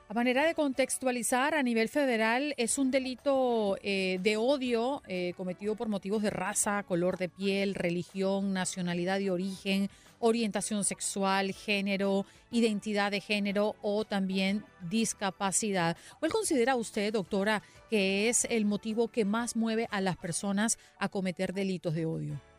[0.08, 5.74] A manera de contextualizar, a nivel federal es un delito eh, de odio eh, cometido
[5.74, 13.10] por motivos de raza, color de piel, religión, nacionalidad de origen, orientación sexual, género, identidad
[13.10, 15.96] de género o también discapacidad.
[16.20, 21.08] ¿Cuál considera usted, doctora, que es el motivo que más mueve a las personas a
[21.08, 22.51] cometer delitos de odio?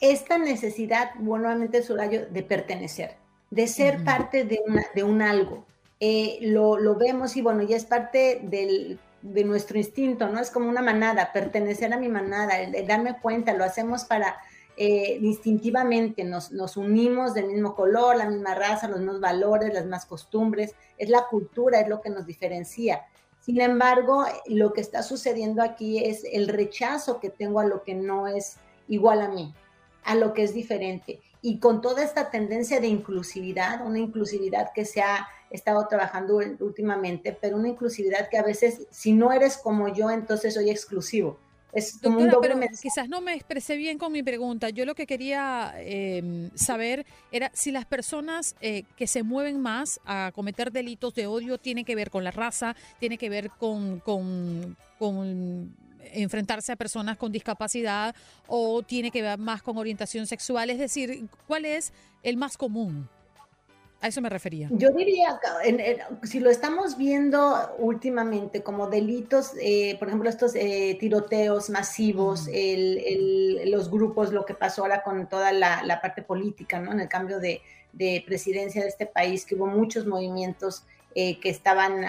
[0.00, 3.16] Esta necesidad, nuevamente Surayo, de pertenecer,
[3.50, 4.60] de ser parte de,
[4.94, 5.66] de, un algo.
[6.00, 10.40] Eh, lo, vemos y bueno, ya es parte de nuestro instinto, ¿no?
[10.40, 14.36] Es como una manada, pertenecer a mi manada, el, darme cuenta, lo hacemos para
[14.76, 19.82] eh, instintivamente, nos, nos, unimos del mismo color, la misma raza, los mismos valores, las
[19.82, 23.04] mismas costumbres, es la cultura, es lo que nos diferencia.
[23.40, 27.94] Sin embargo, lo que está sucediendo aquí es el rechazo que tengo a lo que
[27.94, 29.52] no es igual a mí
[30.08, 31.20] a lo que es diferente.
[31.42, 37.36] Y con toda esta tendencia de inclusividad, una inclusividad que se ha estado trabajando últimamente,
[37.38, 41.38] pero una inclusividad que a veces, si no eres como yo, entonces soy exclusivo.
[41.74, 44.70] Es Doctora, pero quizás no me expresé bien con mi pregunta.
[44.70, 50.00] Yo lo que quería em, saber era si las personas eh, que se mueven más
[50.06, 54.00] a cometer delitos de odio tiene que ver con la raza, tiene que ver con,
[54.00, 55.76] con, con
[56.12, 58.14] enfrentarse a personas con discapacidad
[58.46, 60.70] o tiene que ver más con orientación sexual.
[60.70, 61.92] Es decir, ¿cuál es
[62.22, 63.08] el más común?
[64.00, 64.68] A eso me refería.
[64.70, 65.40] Yo diría,
[66.22, 72.48] si lo estamos viendo últimamente como delitos, eh, por ejemplo, estos eh, tiroteos masivos,
[73.64, 76.92] los grupos, lo que pasó ahora con toda la, parte política, ¿no?
[76.92, 77.60] En el cambio de,
[78.24, 80.84] presidencia de este país, que hubo muchos movimientos
[81.20, 82.04] eh, que estaban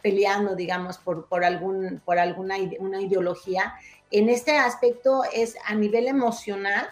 [0.00, 3.74] peleando, digamos, por, por, algún, por alguna una ideología.
[4.12, 6.86] En este aspecto es a nivel emocional,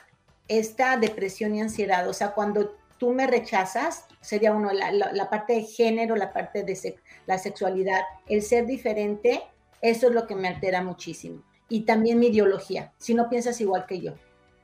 [0.49, 5.63] esta depresión y ansiedad, o sea, cuando tú me rechazas, sería uno, la, parte de
[5.63, 9.41] género, la parte de la sexualidad, el ser diferente,
[9.81, 11.45] eso es lo que me altera muchísimo.
[11.69, 14.15] Y también mi ideología, si no piensas igual que yo.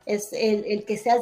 [0.07, 1.19] Es el, que seas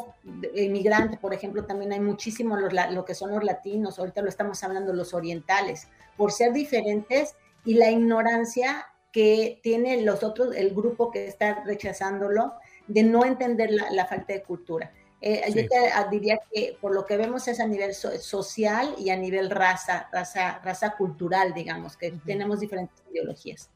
[0.55, 4.93] inmigrante, por ejemplo, también hay muchísimo lo que son los latinos, ahorita lo estamos hablando
[4.93, 11.25] los orientales, por ser diferentes y la ignorancia que tiene los otros, el grupo que
[11.25, 12.53] está rechazándolo,
[12.87, 14.93] de no entender la falta de cultura.
[15.21, 19.15] Eh, yo te diría que por lo que vemos es a nivel social y a
[19.15, 23.71] nivel raza, raza, raza cultural, digamos, que tenemos diferentes ideologías.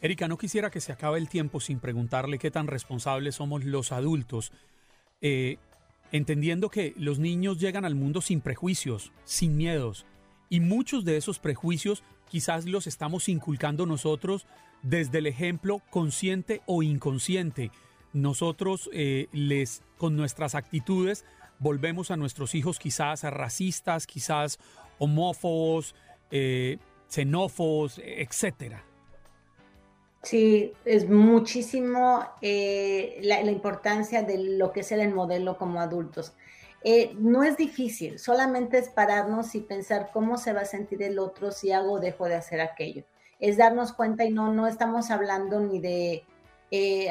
[0.00, 3.92] Erika, no quisiera que se acabe el tiempo sin preguntarle qué tan responsables somos los
[3.92, 4.52] adultos,
[5.20, 5.56] eh,
[6.12, 10.06] entendiendo que los niños llegan al mundo sin prejuicios, sin miedos,
[10.48, 14.46] y muchos de esos prejuicios quizás los estamos inculcando nosotros
[14.82, 17.70] desde el ejemplo consciente o inconsciente
[18.16, 21.24] nosotros eh, les, con nuestras actitudes,
[21.58, 24.58] volvemos a nuestros hijos quizás racistas, quizás
[24.98, 25.94] homófobos,
[26.30, 26.78] eh,
[27.08, 28.84] xenófobos, etcétera.
[30.26, 36.34] Sí, es muchísimo eh, la, importancia de lo que es el modelo como adultos.
[37.20, 41.52] no es difícil, solamente es pararnos y pensar cómo se va a sentir el otro
[41.52, 43.04] si hago o dejo de hacer aquello.
[43.38, 46.24] Es darnos cuenta y no, no estamos hablando ni de
[46.72, 47.08] eh,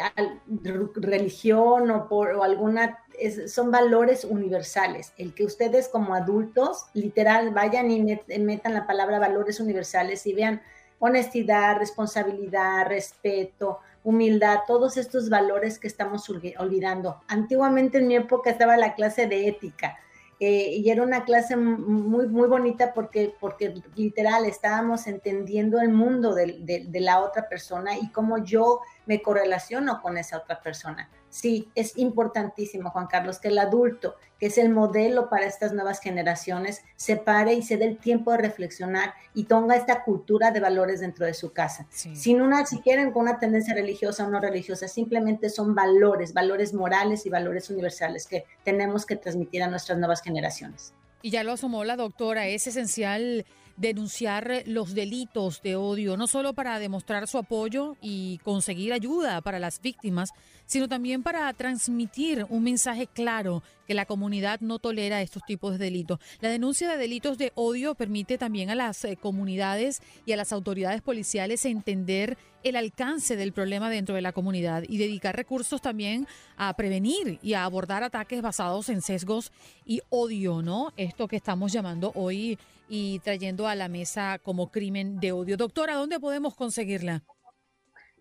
[0.95, 2.99] religión o por alguna,
[3.47, 5.13] son valores universales.
[5.17, 10.61] El que ustedes como adultos, literal, vayan y metan la palabra valores universales y vean
[10.99, 17.21] honestidad, responsabilidad, respeto, humildad, todos estos valores que estamos olvidando.
[17.27, 19.97] Antiguamente en mi época estaba la clase de ética.
[20.39, 26.35] Eh, y era una clase muy, muy bonita porque, porque literal estábamos entendiendo el mundo
[26.35, 31.09] de la otra persona y cómo yo me correlaciono con esa otra persona.
[31.29, 35.99] Sí, es importantísimo, Juan Carlos, que el adulto, que es el modelo para estas nuevas
[35.99, 40.61] generaciones, se pare y se dé el tiempo de reflexionar y tenga esta cultura de
[40.61, 41.87] valores dentro de su casa.
[41.89, 46.73] Sin una, si quieren, con una tendencia religiosa o no religiosa, simplemente son valores, valores
[46.73, 50.93] morales y valores universales que tenemos que transmitir a nuestras nuevas generaciones.
[51.21, 53.45] Y ya lo asomó la doctora, es esencial
[53.77, 59.59] denunciar los delitos de odio, no solo para demostrar su apoyo y conseguir ayuda para
[59.59, 60.29] las víctimas,
[60.65, 65.85] sino también para transmitir un mensaje claro que la comunidad no tolera estos tipos de
[65.85, 66.19] delitos.
[66.41, 70.51] La denuncia de delitos de odio permite también a las eh, comunidades y a las
[70.51, 76.27] autoridades policiales entender el alcance del problema dentro de la comunidad y dedicar recursos también
[76.57, 79.51] a prevenir y a abordar ataques basados en sesgos
[79.85, 80.91] y odio, ¿no?
[80.97, 82.57] Esto que estamos llamando hoy
[82.87, 85.57] y trayendo a la mesa como crimen de odio.
[85.57, 87.23] Doctora, ¿dónde podemos conseguirla?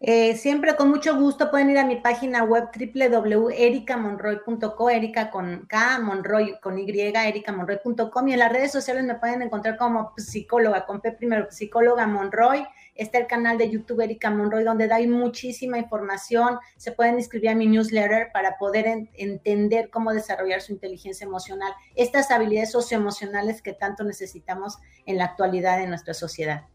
[0.00, 5.98] Eh, siempre con mucho gusto pueden ir a mi página web www.ericamonroy.co, Erika con K,
[6.00, 11.00] Monroy con Y, ericamonroy.com y en las redes sociales me pueden encontrar como psicóloga, con
[11.00, 12.66] P primero, psicóloga Monroy.
[12.95, 16.59] Está el canal de YouTube Erika Monroy donde da muchísima información.
[16.76, 22.30] Se pueden inscribir a mi newsletter para poder entender cómo desarrollar su inteligencia emocional, estas
[22.30, 26.66] habilidades socioemocionales que tanto necesitamos en la actualidad en nuestra sociedad.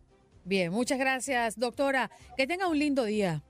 [0.43, 2.09] Bien, muchas gracias, doctora.
[2.36, 3.43] Que tenga un lindo día.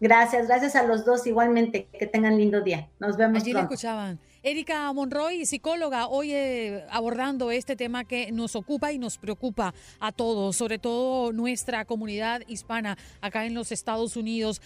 [0.00, 1.88] Gracias, gracias a los dos igualmente.
[1.98, 2.88] Que tengan lindo día.
[2.98, 3.42] Nos vemos.
[3.42, 4.20] Allí le escuchaban.
[4.42, 10.12] Erika Monroy, psicóloga, hoy eh, abordando este tema que nos ocupa y nos preocupa a
[10.12, 14.60] todos, sobre todo nuestra comunidad hispana acá en los Estados Unidos.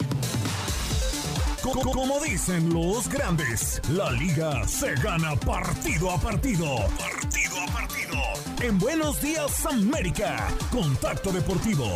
[1.62, 6.77] Como dicen los grandes, la liga se gana partido a partido.
[6.99, 8.18] Partido a partido.
[8.61, 11.87] En Buenos Días América, Contacto Deportivo.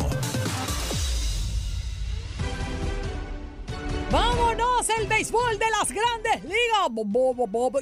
[4.11, 6.87] Vámonos el béisbol de las grandes ligas.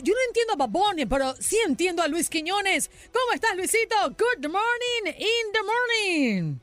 [0.03, 2.89] Yo no entiendo a Baboni, pero sí entiendo a Luis Quiñones.
[3.13, 3.95] ¿Cómo estás, Luisito?
[4.09, 6.59] Good morning in the morning.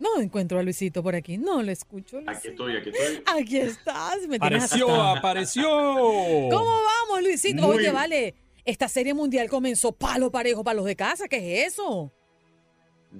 [0.00, 2.20] No, encuentro a Luisito por aquí, no lo escucho.
[2.26, 3.22] Aquí estoy, aquí estoy.
[3.40, 4.26] Aquí estás.
[4.28, 5.68] Me apareció, apareció.
[6.50, 7.66] ¿Cómo vamos, Luisito?
[7.68, 12.12] Oye, vale, esta serie mundial comenzó palo parejo para los de casa, ¿qué es eso?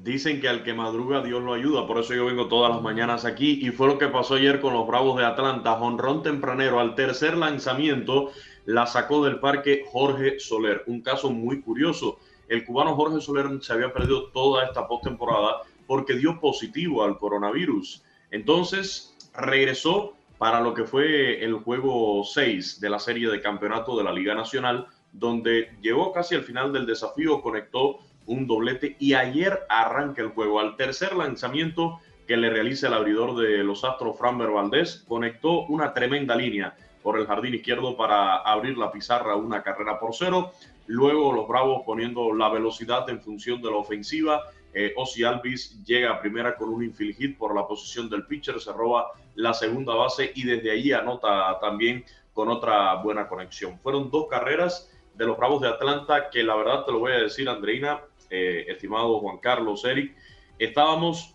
[0.03, 3.25] Dicen que al que madruga Dios lo ayuda, por eso yo vengo todas las mañanas
[3.25, 5.79] aquí y fue lo que pasó ayer con los Bravos de Atlanta.
[5.79, 8.31] Jonrón tempranero al tercer lanzamiento
[8.67, 10.85] la sacó del parque Jorge Soler.
[10.87, 12.19] Un caso muy curioso.
[12.47, 18.05] El cubano Jorge Soler se había perdido toda esta postemporada porque dio positivo al coronavirus.
[18.31, 24.05] Entonces regresó para lo que fue el juego 6 de la serie de campeonato de
[24.05, 29.61] la Liga Nacional, donde llegó casi al final del desafío, conectó un doblete y ayer
[29.69, 30.61] arranca el juego.
[30.61, 35.95] Al tercer lanzamiento que le realiza el abridor de los Astros, Framber Valdés, conectó una
[35.95, 40.51] tremenda línea por el jardín izquierdo para abrir la pizarra una carrera por cero.
[40.87, 44.43] Luego los Bravos poniendo la velocidad en función de la ofensiva.
[44.75, 48.73] Eh, Alvis llega a primera con un infield hit por la posición del pitcher, se
[48.73, 52.05] roba la segunda base y desde allí anota también
[52.35, 53.79] con otra buena conexión.
[53.79, 57.21] Fueron dos carreras de los Bravos de Atlanta que la verdad te lo voy a
[57.21, 58.01] decir, Andreina,
[58.31, 60.15] eh, estimado Juan Carlos, Eric,
[60.59, 61.35] estábamos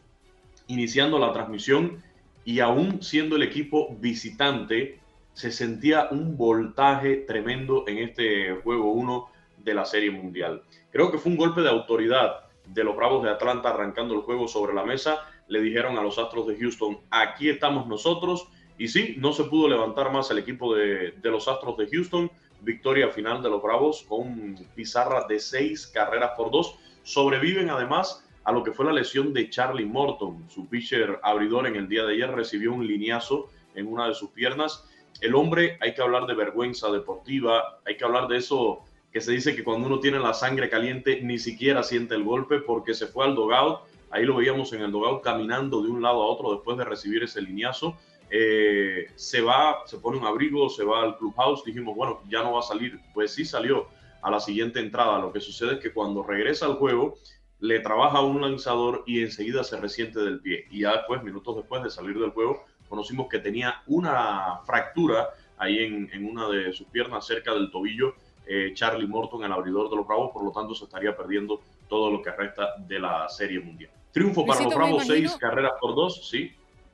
[0.68, 2.02] iniciando la transmisión
[2.46, 5.00] y aún siendo el equipo visitante,
[5.34, 10.64] se sentía un voltaje tremendo en este juego 1 de la Serie Mundial.
[10.92, 14.48] Creo que fue un golpe de autoridad de los Bravos de Atlanta arrancando el juego
[14.48, 15.20] sobre la mesa.
[15.48, 18.48] Le dijeron a los Astros de Houston, aquí estamos nosotros.
[18.78, 22.32] Y sí, no se pudo levantar más el equipo de, de los Astros de Houston
[22.62, 26.76] victoria final de los Bravos con pizarra de seis carreras por dos.
[27.04, 30.46] Sobreviven además a lo que fue la lesión de Charlie Morton.
[30.50, 34.30] Su pitcher abridor en el día de ayer recibió un lineazo en una de sus
[34.32, 34.88] piernas.
[35.22, 39.32] El hombre, hay que hablar de vergüenza deportiva, hay que hablar de eso que se
[39.32, 43.08] dice que cuando uno tiene la sangre caliente ni siquiera siente el golpe porque se
[43.08, 43.82] fue al dogout.
[44.10, 47.24] Ahí lo veíamos en el dogout caminando de un lado a otro después de recibir
[47.24, 47.98] ese lineazo.
[48.30, 52.54] Eh, se va, se pone un abrigo, se va al clubhouse, dijimos, bueno, ya no
[52.54, 53.00] va a salir.
[53.14, 53.88] Pues sí salió
[54.22, 55.20] a la siguiente entrada.
[55.20, 57.16] Lo que sucede es que cuando regresa al juego,
[57.60, 60.66] le trabaja un lanzador y enseguida se resiente del pie.
[60.72, 65.78] Y ya después, minutos después de salir del juego, conocimos que tenía una fractura ahí
[65.80, 68.16] en, una de sus piernas cerca del tobillo.
[68.48, 72.12] Eh, Charlie Morton, el abridor de los Bravos, por lo tanto se estaría perdiendo todo
[72.12, 73.92] lo que resta de la Serie Mundial.
[74.12, 76.52] Triunfo para los Bravos, seis carreras por dos, sí.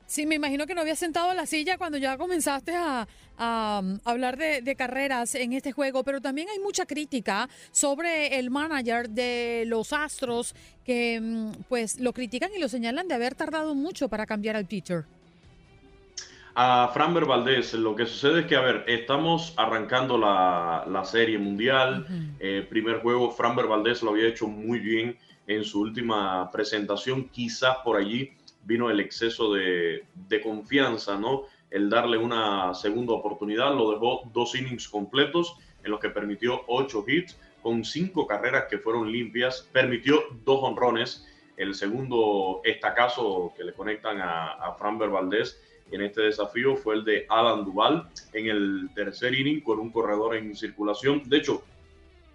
[0.07, 3.05] Sí, me imagino que no había sentado en la silla cuando ya comenzaste a,
[3.37, 9.09] um, hablar de, carreras en este juego, pero también hay mucha crítica sobre el manager
[9.09, 10.55] de los Astros
[10.85, 14.65] que mm, pues lo critican y lo señalan de haber tardado mucho para cambiar al
[14.65, 15.03] pitcher.
[16.55, 22.07] A Framber Valdés, lo que sucede es que, a ver, estamos arrancando la, serie mundial.
[22.39, 27.77] Eh, primer juego, Framber Valdés lo había hecho muy bien en su última presentación, quizás
[27.83, 28.36] por allí
[28.67, 30.05] vino el exceso de,
[30.43, 31.43] confianza, ¿no?
[31.71, 37.03] El darle una segunda oportunidad, lo dejó dos innings completos en los que permitió ocho
[37.07, 43.73] hits con cinco carreras que fueron limpias, permitió dos honrones, el segundo estacazo que le
[43.73, 45.59] conectan a, a Valdés
[45.91, 50.35] en este desafío fue el de Alan Duval en el tercer inning con un corredor
[50.35, 51.23] en circulación.
[51.25, 51.63] De hecho,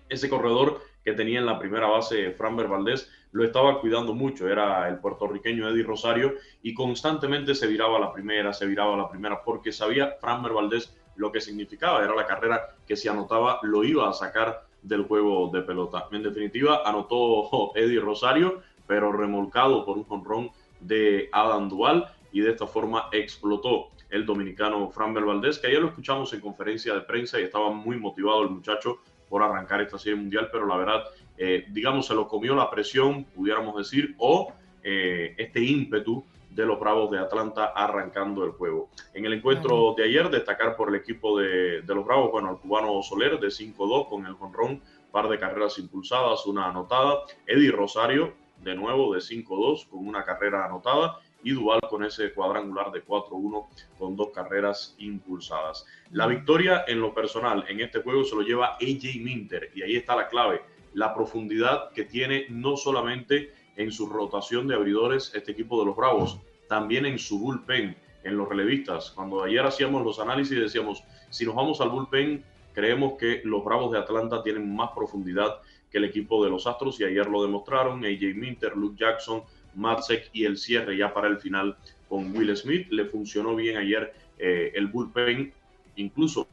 [0.09, 4.89] ese corredor que tenía en la primera base Framber Valdés lo estaba cuidando mucho, era
[4.89, 9.73] el puertorriqueño Eddie Rosario y constantemente se viraba la primera, se viraba la primera porque
[9.73, 14.13] sabía Framber Valdés lo que significaba, era la carrera que si anotaba lo iba a
[14.13, 16.09] sacar del juego de pelota.
[16.13, 20.51] En definitiva, anotó Eddie Rosario, pero remolcado por un jonrón
[20.81, 25.89] de Adam Duval y de esta forma explotó el dominicano Framber Valdés, que ayer lo
[25.89, 28.99] escuchamos en conferencia de prensa y estaba muy motivado el muchacho
[29.33, 31.05] por arrancar esta serie mundial, pero la verdad,
[31.39, 34.53] eh, digamos, se lo comió la presión, pudiéramos decir, o
[34.83, 38.91] eh, este ímpetu de los Bravos de Atlanta arrancando el juego.
[39.15, 43.03] En el encuentro de ayer, destacar por el equipo de, los Bravos, bueno, el cubano
[43.03, 47.23] Soler de 5-2 con el jonrón, par de carreras impulsadas, una anotada.
[47.47, 52.91] Eddie Rosario, de nuevo, de 5-2 con una carrera anotada y Duval con ese cuadrangular
[52.91, 53.67] de 4-1
[53.99, 55.87] con dos carreras impulsadas.
[56.11, 59.97] La victoria en lo personal en este juego se lo lleva AJ Minter y ahí
[59.97, 60.63] está la clave,
[60.95, 65.97] la profundidad que tiene no solamente en su rotación de abridores este equipo de los
[65.97, 66.39] Bravos,
[66.69, 69.11] también en su bullpen, en los relevistas.
[69.11, 73.93] Cuando ayer hacíamos los análisis decíamos, si nos vamos al bullpen, creemos que los Bravos
[73.93, 78.05] de Atlanta tienen más profundidad que el equipo de los Astros y ayer lo demostraron.
[78.05, 79.43] AJ Minter, Luke Jackson,
[79.75, 81.77] Matzek y el cierre ya para el final
[82.09, 82.89] con Will Smith.
[82.91, 85.53] Le funcionó bien ayer eh, el bullpen,
[85.97, 86.47] incluso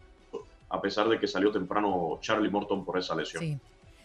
[0.70, 3.60] a pesar de que salió temprano Charlie Morton por esa lesión.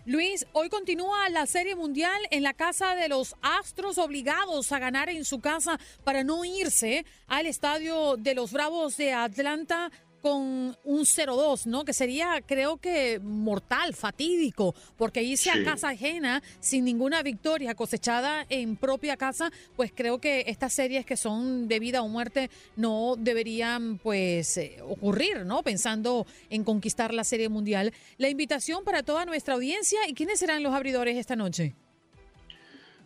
[0.07, 5.09] Luis, hoy continúa la Serie Mundial en la casa de los Astros, obligados a ganar
[5.09, 9.91] en su casa para no irse al estadio de los Bravos de Atlanta
[10.25, 11.85] con un 0-2, ¿no?
[11.85, 18.47] Que sería, creo que, mortal, fatídico, porque irse a casa ajena sin ninguna victoria cosechada
[18.49, 23.17] en propia casa, pues creo que estas series que son de vida o muerte no
[23.19, 25.63] deberían, pues, eh, ocurrir, ¿no?
[25.63, 27.93] Pensando en conquistar la Serie Mundial.
[28.17, 31.75] La invitación para toda nuestra audiencia y quiénes serán los abridores esta noche.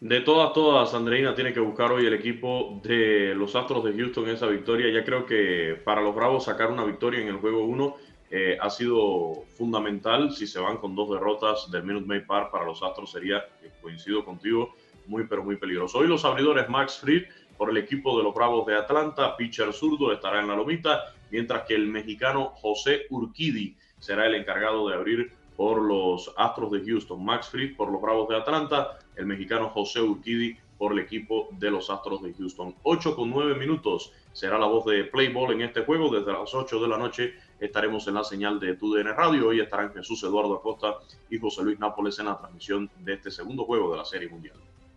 [0.01, 4.29] De todas, todas, Andreina tiene que buscar hoy el equipo de los Astros de Houston
[4.29, 4.93] esa victoria.
[4.93, 7.97] Ya creo que para los Bravos sacar una victoria en el juego 1
[8.31, 10.31] eh, ha sido fundamental.
[10.31, 13.73] Si se van con dos derrotas del Minute Maid Park para los Astros sería, eh,
[13.83, 14.73] coincido contigo,
[15.09, 15.99] muy pero muy peligroso.
[15.99, 17.25] Hoy los abridores Max Fried
[17.57, 21.65] por el equipo de los Bravos de Atlanta, pitcher zurdo estará en la lomita, mientras
[21.65, 27.25] que el mexicano José Urquidi será el encargado de abrir por los Astros de Houston,
[27.25, 31.71] Max Fried por los Bravos de Atlanta, el mexicano José Urquidi por el equipo de
[31.71, 32.75] los Astros de Houston.
[32.85, 36.09] 8 con 9 minutos será la voz de Playball en este juego.
[36.09, 39.49] Desde las 8 de la noche estaremos en la señal de TUDN Radio.
[39.49, 40.95] Hoy estarán Jesús Eduardo Acosta
[41.29, 44.55] y José Luis Nápoles en la transmisión de este segundo juego de la Serie Mundial.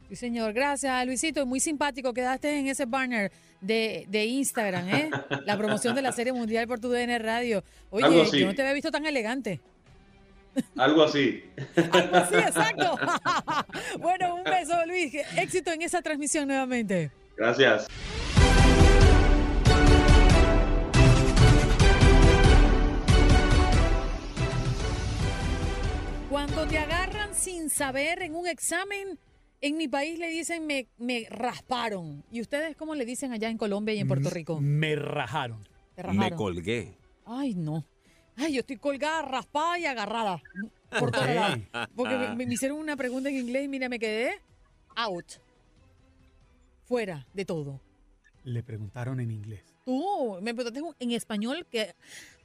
[0.10, 0.54] Sí, señor.
[0.54, 1.46] Gracias, Luisito.
[1.48, 2.14] Muy simpático.
[2.14, 5.10] Quedaste en ese banner de, de Instagram, ¿eh?
[5.46, 7.64] La promoción de la Serie Mundial por tu DN Radio.
[7.90, 8.06] Oye,
[8.40, 9.62] yo no te había visto tan elegante.
[10.78, 11.44] Algo así.
[11.92, 12.98] Algo así, exacto.
[14.00, 15.14] bueno, un beso, Luis.
[15.38, 17.12] Éxito en esa transmisión nuevamente.
[17.38, 17.88] Gracias.
[26.30, 29.20] Cuando te agarran sin saber en un examen,
[29.60, 32.24] en mi país le dicen me, me rasparon.
[32.32, 34.60] ¿Y ustedes cómo le dicen allá en Colombia y en Puerto Rico?
[34.62, 35.68] Me rajaron.
[35.94, 36.38] Te rajaron.
[36.38, 36.98] colgué.
[37.26, 37.86] Ay, no.
[38.42, 40.42] Ay, yo estoy colgada, raspada y agarrada.
[41.00, 41.60] Por todos lados.
[41.96, 44.34] Porque me, me hicieron una pregunta en inglés y mira, me quedé
[44.96, 45.26] out.
[46.86, 47.80] Fuera de todo.
[48.44, 49.64] Le preguntaron en inglés.
[49.86, 51.96] Tú me preguntaste en español que...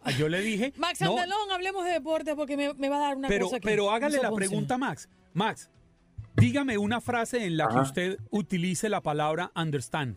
[0.02, 0.72] Ah, Yo le dije.
[0.76, 3.56] Max no, Andalón, hablemos de deporte porque me, me va a dar una pero, cosa
[3.56, 3.64] aquí.
[3.66, 5.08] pero hágale la pregunta, Max.
[5.32, 5.68] Max,
[6.36, 7.82] dígame una frase en la que Ajá.
[7.82, 10.16] usted utilice la palabra understand.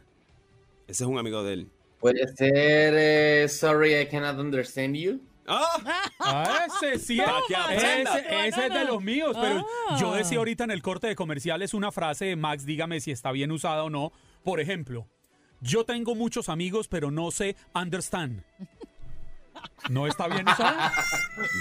[0.87, 1.69] Ese es un amigo de él.
[1.99, 5.19] Puede ser eh, Sorry I cannot understand you.
[5.49, 9.97] Ah, ese sí, ese, ese es de los míos, pero Ah.
[9.99, 13.31] yo decía ahorita en el corte de comerciales una frase de Max, dígame si está
[13.31, 14.11] bien usada o no.
[14.43, 15.07] Por ejemplo,
[15.61, 18.43] yo tengo muchos amigos, pero no sé understand.
[19.89, 20.93] ¿No está bien usada?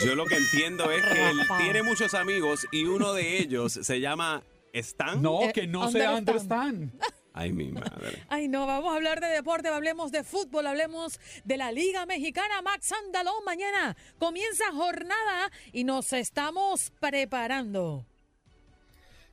[0.05, 4.01] Yo lo que entiendo es que él tiene muchos amigos y uno de ellos se
[4.01, 5.21] llama Stan.
[5.23, 6.93] No, que no sea understand.
[6.93, 7.18] understand.
[7.39, 8.25] Ay, mi madre.
[8.29, 12.63] Ay, no, vamos a hablar de deporte, hablemos de fútbol, hablemos de la Liga Mexicana.
[12.63, 18.05] Max Andalón, mañana comienza jornada y nos estamos preparando.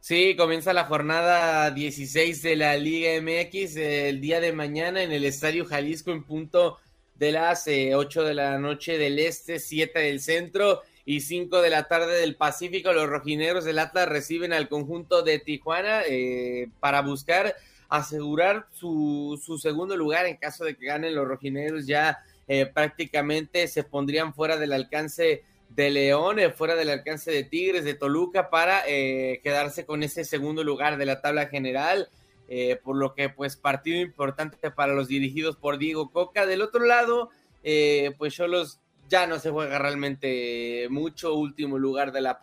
[0.02, 5.26] Sí, comienza la jornada 16 de la Liga MX el día de mañana en el
[5.26, 6.78] Estadio Jalisco en punto
[7.16, 11.72] de las eh, 8 de la noche del este, 7 del centro y 5 de
[11.72, 12.94] la tarde del Pacífico.
[12.94, 17.56] Los rojinegros del Atlas reciben al conjunto de Tijuana eh, para buscar
[17.90, 23.68] asegurar su, su segundo lugar en caso de que ganen los rojinegros ya eh, prácticamente
[23.68, 28.50] se pondrían fuera del alcance de León, eh, fuera del alcance de Tigres, de Toluca,
[28.50, 32.10] para eh, quedarse con ese segundo lugar de la tabla general.
[32.48, 36.46] eh, por lo que, pues, partido importante para los dirigidos por Diego Coca.
[36.46, 37.30] Del otro lado,
[37.64, 38.80] eh, pues, Cholos
[39.10, 41.36] ya no se juega realmente mucho.
[41.36, 42.40] Último lugar de la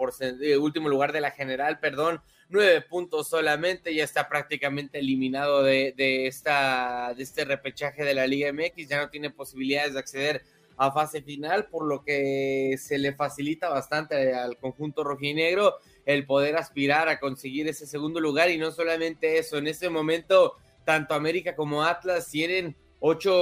[0.58, 2.20] último lugar de la general, perdón.
[2.52, 8.26] Nueve puntos solamente, ya está prácticamente eliminado de, de esta, de este repechaje de la
[8.26, 10.42] Liga MX, ya no tiene posibilidades de acceder
[10.76, 16.56] a fase final, por lo que se le facilita bastante al conjunto rojinegro el poder
[16.56, 21.56] aspirar a conseguir ese segundo lugar y no solamente eso, en este momento tanto América
[21.56, 23.32] como Atlas tienen ocho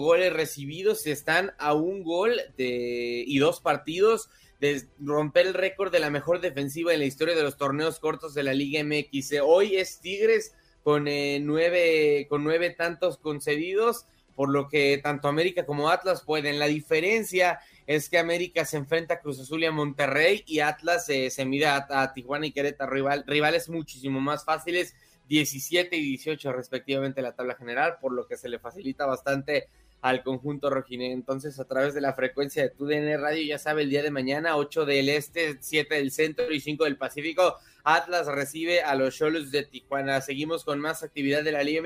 [0.00, 4.28] goles recibidos, están a un gol de, y dos partidos
[4.60, 8.34] de romper el récord de la mejor defensiva en la historia de los torneos cortos
[8.34, 9.40] de la Liga MX.
[9.42, 15.66] Hoy es Tigres con, eh, nueve, con nueve tantos concedidos por lo que tanto América
[15.66, 16.58] como Atlas pueden.
[16.58, 21.08] La diferencia es que América se enfrenta a Cruz Azul y a Monterrey y Atlas
[21.08, 24.94] eh, se mira a, a, Tijuana y Querétaro, rival, rivales muchísimo más fáciles,
[25.28, 29.68] 17 y 18 respectivamente la tabla general, por lo que se le facilita bastante
[30.06, 31.10] al conjunto rojiné.
[31.10, 34.56] Entonces, a través de la frecuencia de TUDN Radio, ya sabe, el día de mañana,
[34.56, 39.50] 8 del Este, 7 del Centro y 5 del Pacífico, Atlas recibe a los Cholos
[39.50, 40.20] de Tijuana.
[40.20, 41.82] Seguimos con más actividad de la Liga.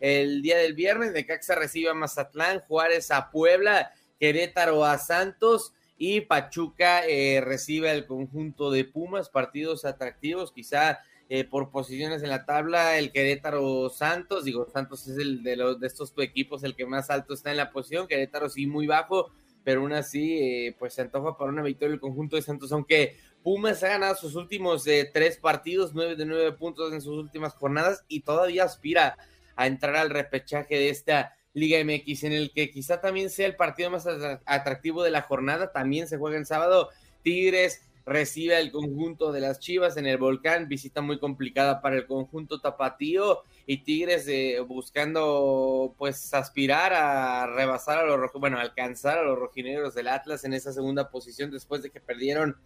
[0.00, 6.22] El día del viernes, Necaxa recibe a Mazatlán, Juárez a Puebla, Querétaro a Santos y
[6.22, 12.44] Pachuca eh, recibe al conjunto de Pumas, partidos atractivos, quizá eh, por posiciones en la
[12.44, 16.86] tabla, el Querétaro Santos, digo, Santos es el de, los, de estos equipos el que
[16.86, 19.30] más alto está en la posición, Querétaro sí muy bajo,
[19.64, 23.16] pero aún así, eh, pues se antoja para una victoria el conjunto de Santos, aunque
[23.42, 28.04] Pumas ha ganado sus últimos tres partidos, nueve de nueve puntos en sus últimas jornadas
[28.08, 29.16] y todavía aspira
[29.56, 33.56] a entrar al repechaje de esta Liga MX, en el que quizá también sea el
[33.56, 34.06] partido más
[34.44, 35.72] atractivo de la jornada.
[35.72, 36.90] También se juega el sábado.
[37.22, 42.06] Tigres recibe al conjunto de las Chivas en el Volcán, visita muy complicada para el
[42.06, 49.22] conjunto tapatío y Tigres eh, buscando pues aspirar a rebasar a los bueno, alcanzar a
[49.22, 52.56] los rojinegros del Atlas en esa segunda posición después de que perdieron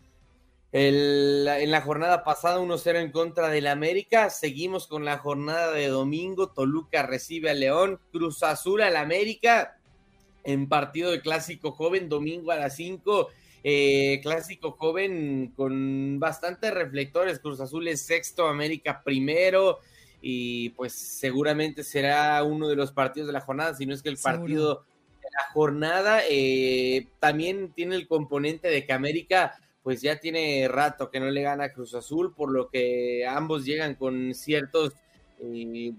[0.73, 4.31] en la jornada pasada 1-0 en contra del América.
[4.31, 6.51] Seguimos con la jornada de domingo.
[6.51, 7.99] Toluca recibe a León.
[8.13, 9.81] Cruz Azul al América
[10.45, 13.29] en partido de clásico joven, domingo a las 5.
[13.63, 17.39] Eh, clásico joven con bastantes reflectores.
[17.39, 19.79] Cruz Azul es sexto, América primero.
[20.23, 24.11] Y pues seguramente será uno de los partidos de la jornada, si no es que
[24.11, 24.85] el partido
[25.21, 26.21] de la jornada.
[26.29, 31.43] Eh, también tiene el componente de que América pues ya tiene rato que no le
[31.43, 34.93] gana a Cruz Azul, por lo que ambos llegan con ciertos,
[35.41, 35.93] eh,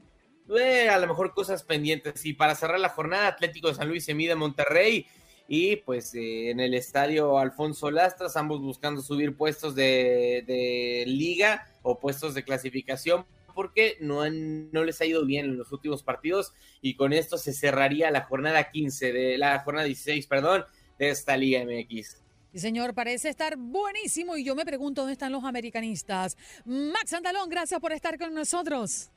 [0.55, 2.25] eh, a lo mejor cosas pendientes.
[2.25, 5.07] Y para cerrar la jornada, Atlético de San Luis se mide a Monterrey
[5.47, 11.67] y pues eh, en el estadio Alfonso Lastras, ambos buscando subir puestos de, de liga
[11.81, 16.03] o puestos de clasificación porque no, han, no les ha ido bien en los últimos
[16.03, 20.65] partidos y con esto se cerraría la jornada 15 de la jornada 16, perdón,
[20.97, 22.21] de esta Liga MX.
[22.53, 26.37] Sí, señor, parece estar buenísimo y yo me pregunto dónde están los americanistas.
[26.65, 29.09] Max Andalón, gracias por estar con nosotros.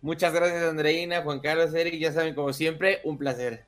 [0.00, 3.67] Muchas gracias, Andreina, Juan Carlos, Eric, ya saben, como siempre, un placer.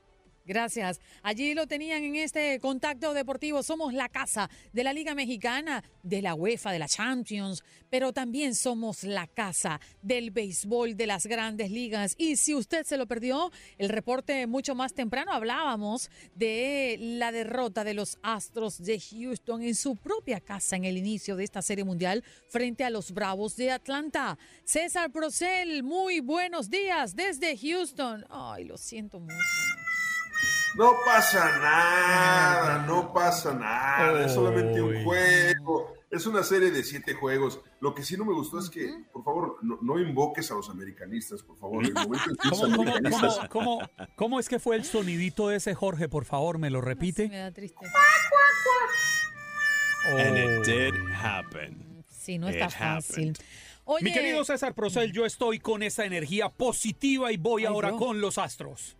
[0.50, 1.00] Gracias.
[1.22, 3.62] Allí lo tenían en este contacto deportivo.
[3.62, 8.56] Somos la casa de la Liga Mexicana, de la UEFA, de la Champions, pero también
[8.56, 12.16] somos la casa del béisbol de las grandes ligas.
[12.18, 17.84] Y si usted se lo perdió, el reporte mucho más temprano hablábamos de la derrota
[17.84, 21.84] de los Astros de Houston en su propia casa en el inicio de esta serie
[21.84, 24.36] mundial frente a los Bravos de Atlanta.
[24.64, 28.26] César Procel, muy buenos días desde Houston.
[28.28, 29.36] Ay, lo siento mucho.
[30.76, 37.14] No pasa nada, no pasa nada, es solamente un juego, es una serie de siete
[37.14, 37.60] juegos.
[37.80, 41.42] Lo que sí no me gustó es que, por favor, no, invoques a los americanistas,
[41.42, 41.84] por favor.
[44.16, 46.08] ¿Cómo, es que fue el sonidito de ese Jorge?
[46.08, 47.28] Por favor, me lo repite.
[47.28, 47.86] me da triste.
[50.16, 52.04] And it did happen.
[52.08, 53.36] Sí, no está fácil.
[54.00, 58.38] Mi querido César Procel, yo estoy con esa energía positiva y voy ahora con los
[58.38, 58.96] Astros.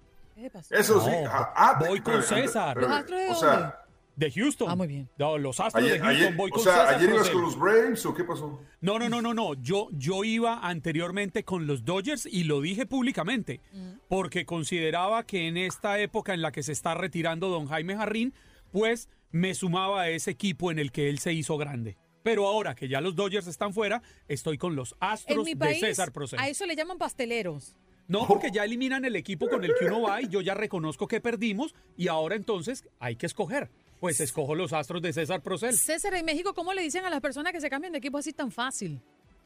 [0.71, 1.11] Eso sí.
[1.27, 2.77] Ah, ah, voy con César.
[2.77, 3.85] ¿Los Astros de o sea,
[4.17, 4.69] de Houston.
[4.71, 5.09] Ah, muy bien.
[5.19, 6.95] No, los Astros de Houston, ayer, voy con o sea, César.
[6.97, 8.61] ¿Ayer ibas con los Braves o qué pasó?
[8.81, 9.55] No, no, no, no, no.
[9.55, 13.61] Yo, yo iba anteriormente con los Dodgers y lo dije públicamente,
[14.09, 18.35] porque consideraba que en esta época en la que se está retirando don Jaime Jarrín,
[18.73, 21.97] pues me sumaba a ese equipo en el que él se hizo grande.
[22.23, 25.57] Pero ahora que ya los Dodgers están fuera, estoy con los En Astros mi de
[25.57, 26.39] país, César Procel.
[26.39, 27.77] a eso le llaman pasteleros.
[28.11, 31.07] No, porque ya eliminan el equipo con el que uno va y yo ya reconozco
[31.07, 33.71] que perdimos y ahora entonces hay que escoger.
[34.01, 35.77] Pues escojo los Astros de César Procel.
[35.77, 38.33] César, en México, ¿cómo le dicen a las personas que se cambian de equipo así
[38.33, 39.01] tan fácil?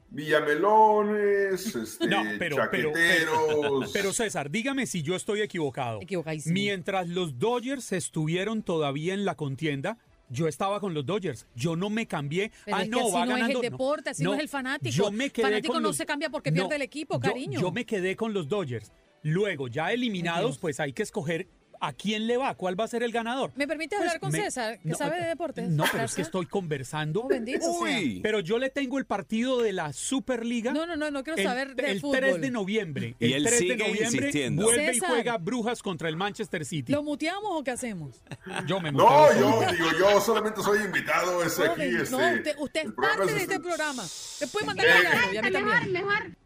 [0.08, 3.90] Villamelones, este, No, pero, pero, chaqueteros.
[3.92, 6.00] pero César, dígame si yo estoy equivocado.
[6.00, 6.54] Equivocadísimo.
[6.54, 9.98] Mientras los Dodgers estuvieron todavía en la contienda,
[10.28, 11.46] yo estaba con los Dodgers.
[11.54, 12.50] Yo no me cambié.
[12.64, 13.58] Pero ah, es que no, así va no ganando.
[13.60, 14.94] es el deporte, así no, es el fanático.
[14.94, 17.20] Yo me quedé fanático con no los- se cambia porque no, pierde el equipo, yo-
[17.20, 17.60] cariño.
[17.60, 18.92] Yo, me quedé con los Dodgers.
[19.22, 21.48] Luego, ya eliminados, pues hay que escoger
[21.86, 23.52] a quién le va, cuál va a ser el ganador.
[23.56, 25.68] ¿Me permite Pues hablar con me- César, que no, sabe de deportes?
[25.68, 27.22] No, pero es que estoy conversando.
[27.22, 27.98] Oh, bendito sea.
[27.98, 28.20] Uy.
[28.22, 30.72] Pero yo le tengo el partido de la Superliga.
[30.72, 32.18] No, no, no, no quiero el, saber de el fútbol.
[32.18, 33.14] 3 de noviembre.
[33.18, 34.62] Y el él 3 sigue de noviembre insistiendo.
[34.64, 35.08] vuelve César.
[35.08, 36.92] y juega Brujas contra el Manchester City.
[36.92, 38.22] ¿Lo muteamos o qué hacemos?
[38.66, 39.72] Yo me No, muteo yo solo.
[39.72, 41.40] digo, yo solamente soy invitado, No,
[41.72, 42.10] aquí, este.
[42.10, 44.04] no, usted, usted es parte de este programa.
[44.52, 46.43] Puede mandar callado, y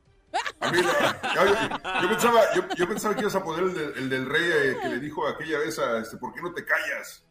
[0.61, 3.93] a mí la- yo, yo pensaba, yo, yo pensaba que ibas a poner el, del-
[3.97, 6.65] el del rey eh, que le dijo aquella vez a este, ¿por qué no te
[6.65, 7.25] callas?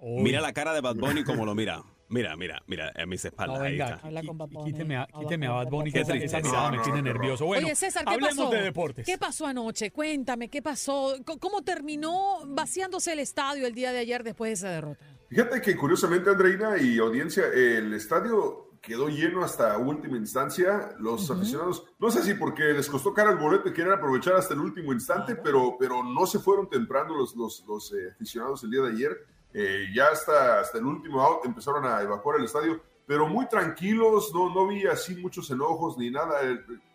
[0.00, 1.82] Mira la cara de Bad Bunny como lo mira.
[2.08, 3.58] Mira, mira, mira, a mis espaldas.
[3.60, 3.98] No, ahí está.
[4.02, 4.70] Habla con Bad Bunny.
[4.72, 7.46] quíteme a, quíteme a Bad Bunny, que esa, mirada No, me tiene no, nervioso.
[7.46, 8.50] Bueno, Oye, César, ¿qué hablemos pasó?
[8.50, 9.06] de deportes.
[9.06, 9.90] ¿Qué pasó anoche?
[9.92, 11.14] Cuéntame, ¿qué pasó?
[11.40, 15.02] ¿Cómo terminó vaciándose el estadio el día de ayer después de esa derrota?
[15.30, 20.94] Fíjate que curiosamente, Andreina y audiencia, el estadio quedó lleno hasta última instancia.
[20.98, 24.52] Los aficionados, no sé si porque les costó cara el boleto y quieren aprovechar hasta
[24.52, 28.70] el último instante, pero, pero no se fueron temprano los, los, los eh, aficionados el
[28.70, 29.26] día de ayer.
[29.54, 34.32] eh, ya hasta, hasta el último out empezaron a evacuar el estadio, pero muy tranquilos,
[34.34, 36.40] no, no vi así muchos enojos ni nada,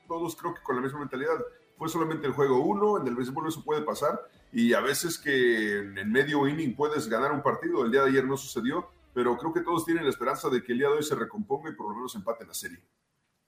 [0.08, 1.38] todos creo que con la misma mentalidad.
[1.78, 4.20] Fue solamente el juego uno, en el béisbol eso puede pasar,
[4.52, 8.26] y a veces que en medio inning puedes ganar un partido, el día de ayer
[8.26, 11.02] no sucedió, pero creo que todos tienen la esperanza de que el día de hoy
[11.02, 12.78] se recomponga y por lo menos empate la serie.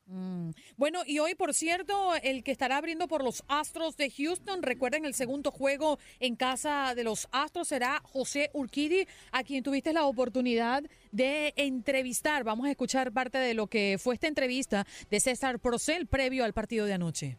[0.07, 0.49] Mm.
[0.77, 5.05] Bueno, y hoy, por cierto, el que estará abriendo por los Astros de Houston, recuerden
[5.05, 10.05] el segundo juego en casa de los Astros será José Urquidi, a quien tuviste la
[10.05, 12.43] oportunidad de entrevistar.
[12.43, 16.53] Vamos a escuchar parte de lo que fue esta entrevista de César Procel previo al
[16.53, 17.37] partido de anoche.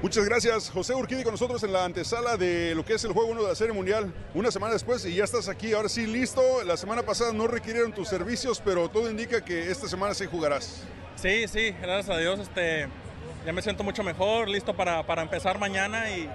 [0.00, 3.30] Muchas gracias, José Urquidi, con nosotros en la antesala de lo que es el juego
[3.30, 4.14] 1 de la Serie Mundial.
[4.32, 6.40] Una semana después y ya estás aquí, ahora sí listo.
[6.64, 10.84] La semana pasada no requirieron tus servicios, pero todo indica que esta semana sí jugarás.
[11.16, 12.38] Sí, sí, gracias a Dios.
[12.38, 12.86] Este,
[13.44, 16.30] ya me siento mucho mejor, listo para, para empezar mañana y,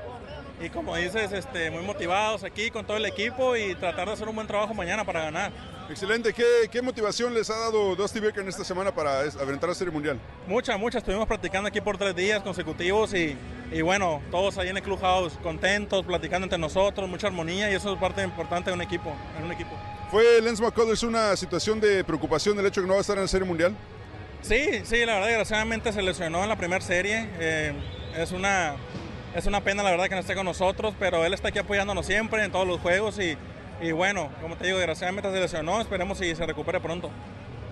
[0.62, 4.28] y como dices, este, muy motivados aquí con todo el equipo y tratar de hacer
[4.28, 5.54] un buen trabajo mañana para ganar.
[5.90, 6.34] Excelente.
[6.34, 9.92] ¿Qué, qué motivación les ha dado Dusty Baker en esta semana para aventar la Serie
[9.92, 10.20] Mundial?
[10.48, 10.98] Mucha, mucha.
[10.98, 13.38] Estuvimos practicando aquí por tres días consecutivos y,
[13.72, 17.94] y bueno, todos ahí en el Clubhouse contentos, platicando entre nosotros, mucha armonía y eso
[17.94, 19.72] es parte importante de un equipo, en un equipo.
[20.10, 23.18] ¿Fue Lance McCullers una situación de preocupación el hecho de que no va a estar
[23.18, 23.76] en la Serie Mundial?
[24.42, 27.30] Sí, sí, la verdad, desgraciadamente se lesionó en la primera serie.
[27.40, 27.74] Eh,
[28.18, 28.76] es, una,
[29.36, 32.06] es una pena, la verdad, que no esté con nosotros, pero él está aquí apoyándonos
[32.06, 33.38] siempre en todos los juegos y,
[33.82, 37.10] y bueno, como te digo, desgraciadamente se lesionó, esperemos si se recupere pronto.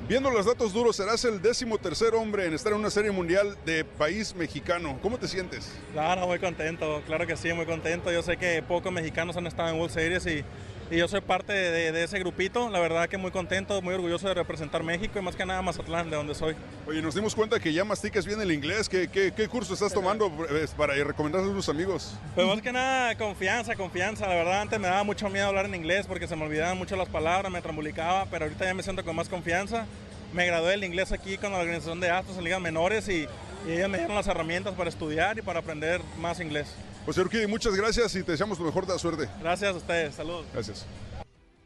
[0.07, 3.55] Viendo los datos duros, serás el décimo tercer hombre en estar en una Serie Mundial
[3.65, 4.97] de país mexicano.
[5.01, 5.77] ¿Cómo te sientes?
[5.93, 8.11] Claro, muy contento, claro que sí, muy contento.
[8.11, 10.43] Yo sé que pocos mexicanos han estado en World Series y,
[10.91, 12.69] y yo soy parte de, de ese grupito.
[12.69, 16.09] La verdad que muy contento, muy orgulloso de representar México y más que nada Mazatlán,
[16.09, 16.53] de donde soy.
[16.85, 18.89] Oye, nos dimos cuenta que ya masticas bien el inglés.
[18.89, 22.13] ¿Qué, qué, qué curso estás tomando eh, para recomendar a tus amigos?
[22.35, 24.27] Pues más que nada confianza, confianza.
[24.27, 26.97] La verdad antes me daba mucho miedo hablar en inglés porque se me olvidaban mucho
[26.97, 29.85] las palabras, me trambulicaba, pero ahorita ya me siento con más confianza.
[30.33, 33.27] Me gradué del inglés aquí con la organización de Astros en ligas menores y,
[33.67, 36.75] y ellos me dieron las herramientas para estudiar y para aprender más inglés.
[37.05, 39.27] José Urquidi, muchas gracias y te deseamos lo mejor de la suerte.
[39.39, 40.45] Gracias a ustedes, saludos.
[40.53, 40.85] Gracias.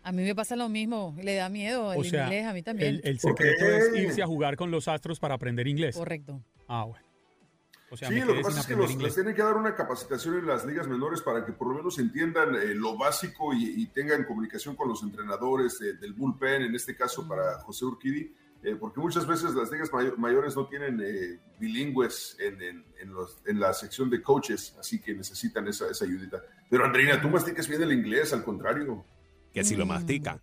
[0.03, 2.61] A mí me pasa lo mismo, le da miedo el O sea, inglés, a mí
[2.61, 2.95] también.
[2.95, 5.95] el, el secreto es irse a jugar con los Astros para aprender inglés.
[5.95, 6.41] Correcto.
[6.67, 7.03] Ah, bueno.
[7.91, 10.39] O sea, sí, lo que pasa es que los, les tienen que dar una capacitación
[10.39, 13.85] en las ligas menores para que por lo menos entiendan eh, lo básico y, y
[13.87, 18.33] tengan comunicación con los entrenadores eh, del bullpen, en este caso para José Urquidi,
[18.65, 23.13] eh, porque muchas veces las ligas mayo- mayores no tienen eh, bilingües en, en- en
[23.13, 26.41] los- en la sección de coaches, así que necesitan esa, esa ayudita.
[26.69, 29.05] Pero Andreina, tú masticas bien el inglés, al contrario.
[29.53, 29.79] Que si Mm.
[29.79, 30.41] lo mastica.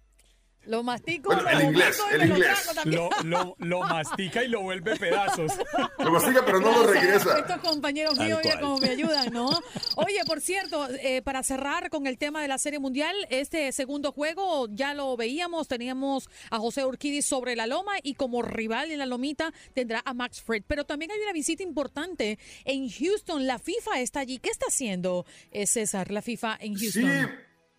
[0.67, 1.29] Lo mastico.
[1.35, 2.63] Bueno, lo el inglés, el me lo inglés.
[2.63, 3.03] trago también.
[3.03, 5.53] Lo, lo, lo mastica y lo vuelve pedazos.
[5.99, 7.39] Lo mastica, pero no lo regresa.
[7.39, 8.61] Estos compañeros míos, cual.
[8.61, 9.49] cómo me ayudan, ¿no?
[9.97, 14.13] Oye, por cierto, eh, para cerrar con el tema de la Serie Mundial, este segundo
[14.13, 18.99] juego ya lo veíamos, teníamos a José Urquidi sobre la loma y como rival en
[18.99, 20.63] la lomita tendrá a Max Fried.
[20.67, 23.47] Pero también hay una visita importante en Houston.
[23.47, 24.39] La FIFA está allí.
[24.39, 27.03] ¿Qué está haciendo, eh, César, la FIFA en Houston?
[27.03, 27.29] Sí,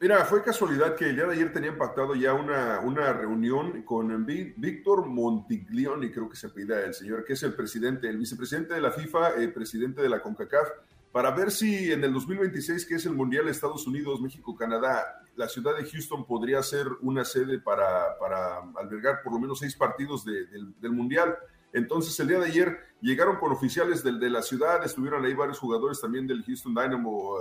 [0.03, 4.25] mira, fue casualidad que el día de ayer tenían pactado ya una, una reunión con
[4.25, 8.81] Víctor Montiglioni, creo que se apellida el señor, que es el presidente, el vicepresidente de
[8.81, 10.67] la FIFA, el presidente de la CONCACAF,
[11.13, 15.47] para ver si en el 2026, que es el Mundial Estados Unidos, México, Canadá, la
[15.47, 20.25] ciudad de Houston podría ser una sede para, para albergar por lo menos seis partidos
[20.25, 21.35] de- del, del Mundial.
[21.73, 25.59] Entonces, el día de ayer llegaron con oficiales del- de, la ciudad, estuvieron ahí varios
[25.59, 27.37] jugadores también del Houston Dynamo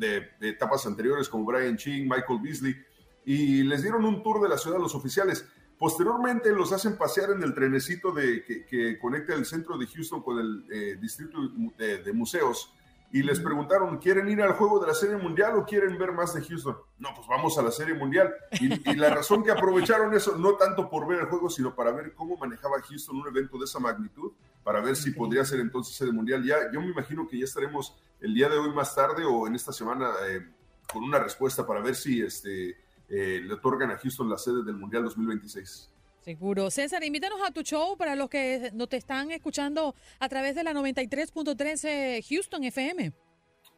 [0.00, 2.76] eh, de, etapas anteriores, como Brian Ching, Michael Beasley,
[3.24, 5.46] y les dieron un tour de la ciudad a los oficiales.
[5.78, 10.38] Posteriormente los hacen pasear en el trenecito de, que, conecta el centro de Houston con
[10.38, 11.38] el eh, distrito
[11.76, 12.72] de museos
[13.12, 16.34] y les preguntaron, ¿quieren ir al juego de la Serie Mundial o quieren ver más
[16.34, 16.76] de Houston?
[16.98, 18.34] No, pues vamos a la Serie Mundial.
[18.60, 21.92] Y, y la razón que aprovecharon eso, no tanto por ver el juego, sino para
[21.92, 24.32] ver cómo manejaba Houston un evento de esa magnitud,
[24.64, 26.44] para ver si podría ser entonces Serie Mundial.
[26.44, 29.54] Ya, yo me imagino que ya estaremos el día de hoy más tarde o en
[29.54, 30.46] esta semana eh,
[30.92, 32.76] con una respuesta para ver si este,
[33.08, 35.90] eh, le otorgan a Houston la sede del Mundial 2026.
[36.26, 36.72] Seguro.
[36.72, 40.64] César, invítanos a tu show para los que no te están escuchando a través de
[40.64, 43.12] la 93.3 eh, Houston FM.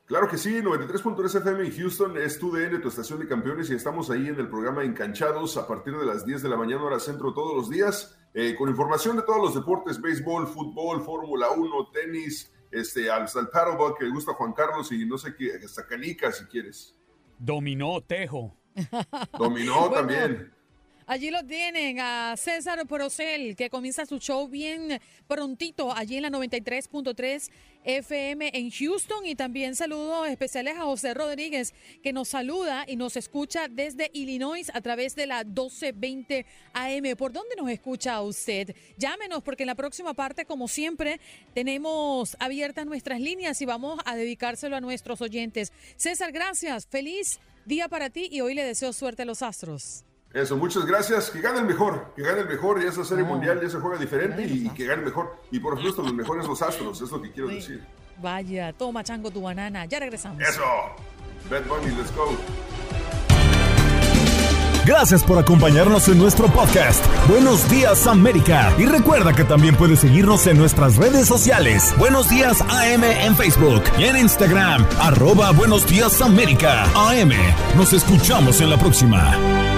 [0.06, 3.74] Claro que sí, 93.3 FM en Houston es tu DN, tu estación de campeones, y
[3.74, 6.98] estamos ahí en el programa Encanchados a partir de las 10 de la mañana, hora
[6.98, 11.90] centro, todos los días, eh, con información de todos los deportes, béisbol, fútbol, Fórmula 1,
[11.92, 15.52] tenis, este, hasta el paddleball que le gusta a Juan Carlos y no sé qué,
[15.62, 16.96] hasta canica si quieres.
[17.38, 18.56] Dominó Tejo.
[19.38, 20.57] Dominó Bueno, también.
[21.08, 26.28] Allí lo tienen a César Porocel, que comienza su show bien prontito allí en la
[26.28, 27.48] 93.3
[27.82, 29.24] FM en Houston.
[29.24, 34.70] Y también saludos especiales a José Rodríguez, que nos saluda y nos escucha desde Illinois
[34.74, 36.44] a través de la 1220
[36.74, 37.16] AM.
[37.16, 38.76] ¿Por dónde nos escucha usted?
[38.98, 41.20] Llámenos, porque en la próxima parte, como siempre,
[41.54, 45.72] tenemos abiertas nuestras líneas y vamos a dedicárselo a nuestros oyentes.
[45.96, 46.86] César, gracias.
[46.86, 50.04] Feliz día para ti y hoy le deseo suerte a los Astros.
[50.32, 51.30] Eso, muchas gracias.
[51.30, 53.96] Que gane el mejor, que gane el mejor y esa serie mundial ya se juega
[53.96, 55.36] diferente y, que gane el mejor.
[55.50, 57.84] Y por supuesto, los mejores los astros, es lo que quiero decir.
[58.20, 59.86] Vaya, toma chango tu banana.
[59.86, 60.42] Ya regresamos.
[60.42, 60.62] Eso.
[61.50, 62.36] Bad Bunny, let's go.
[64.84, 67.04] Gracias por acompañarnos en nuestro podcast.
[67.28, 68.72] Buenos días América.
[68.78, 71.94] Y recuerda que también puedes seguirnos en nuestras redes sociales.
[71.98, 74.86] Buenos días AM en Facebook y en Instagram.
[74.98, 76.84] Arroba Buenos días América.
[76.94, 77.32] AM.
[77.76, 79.77] Nos escuchamos en la próxima.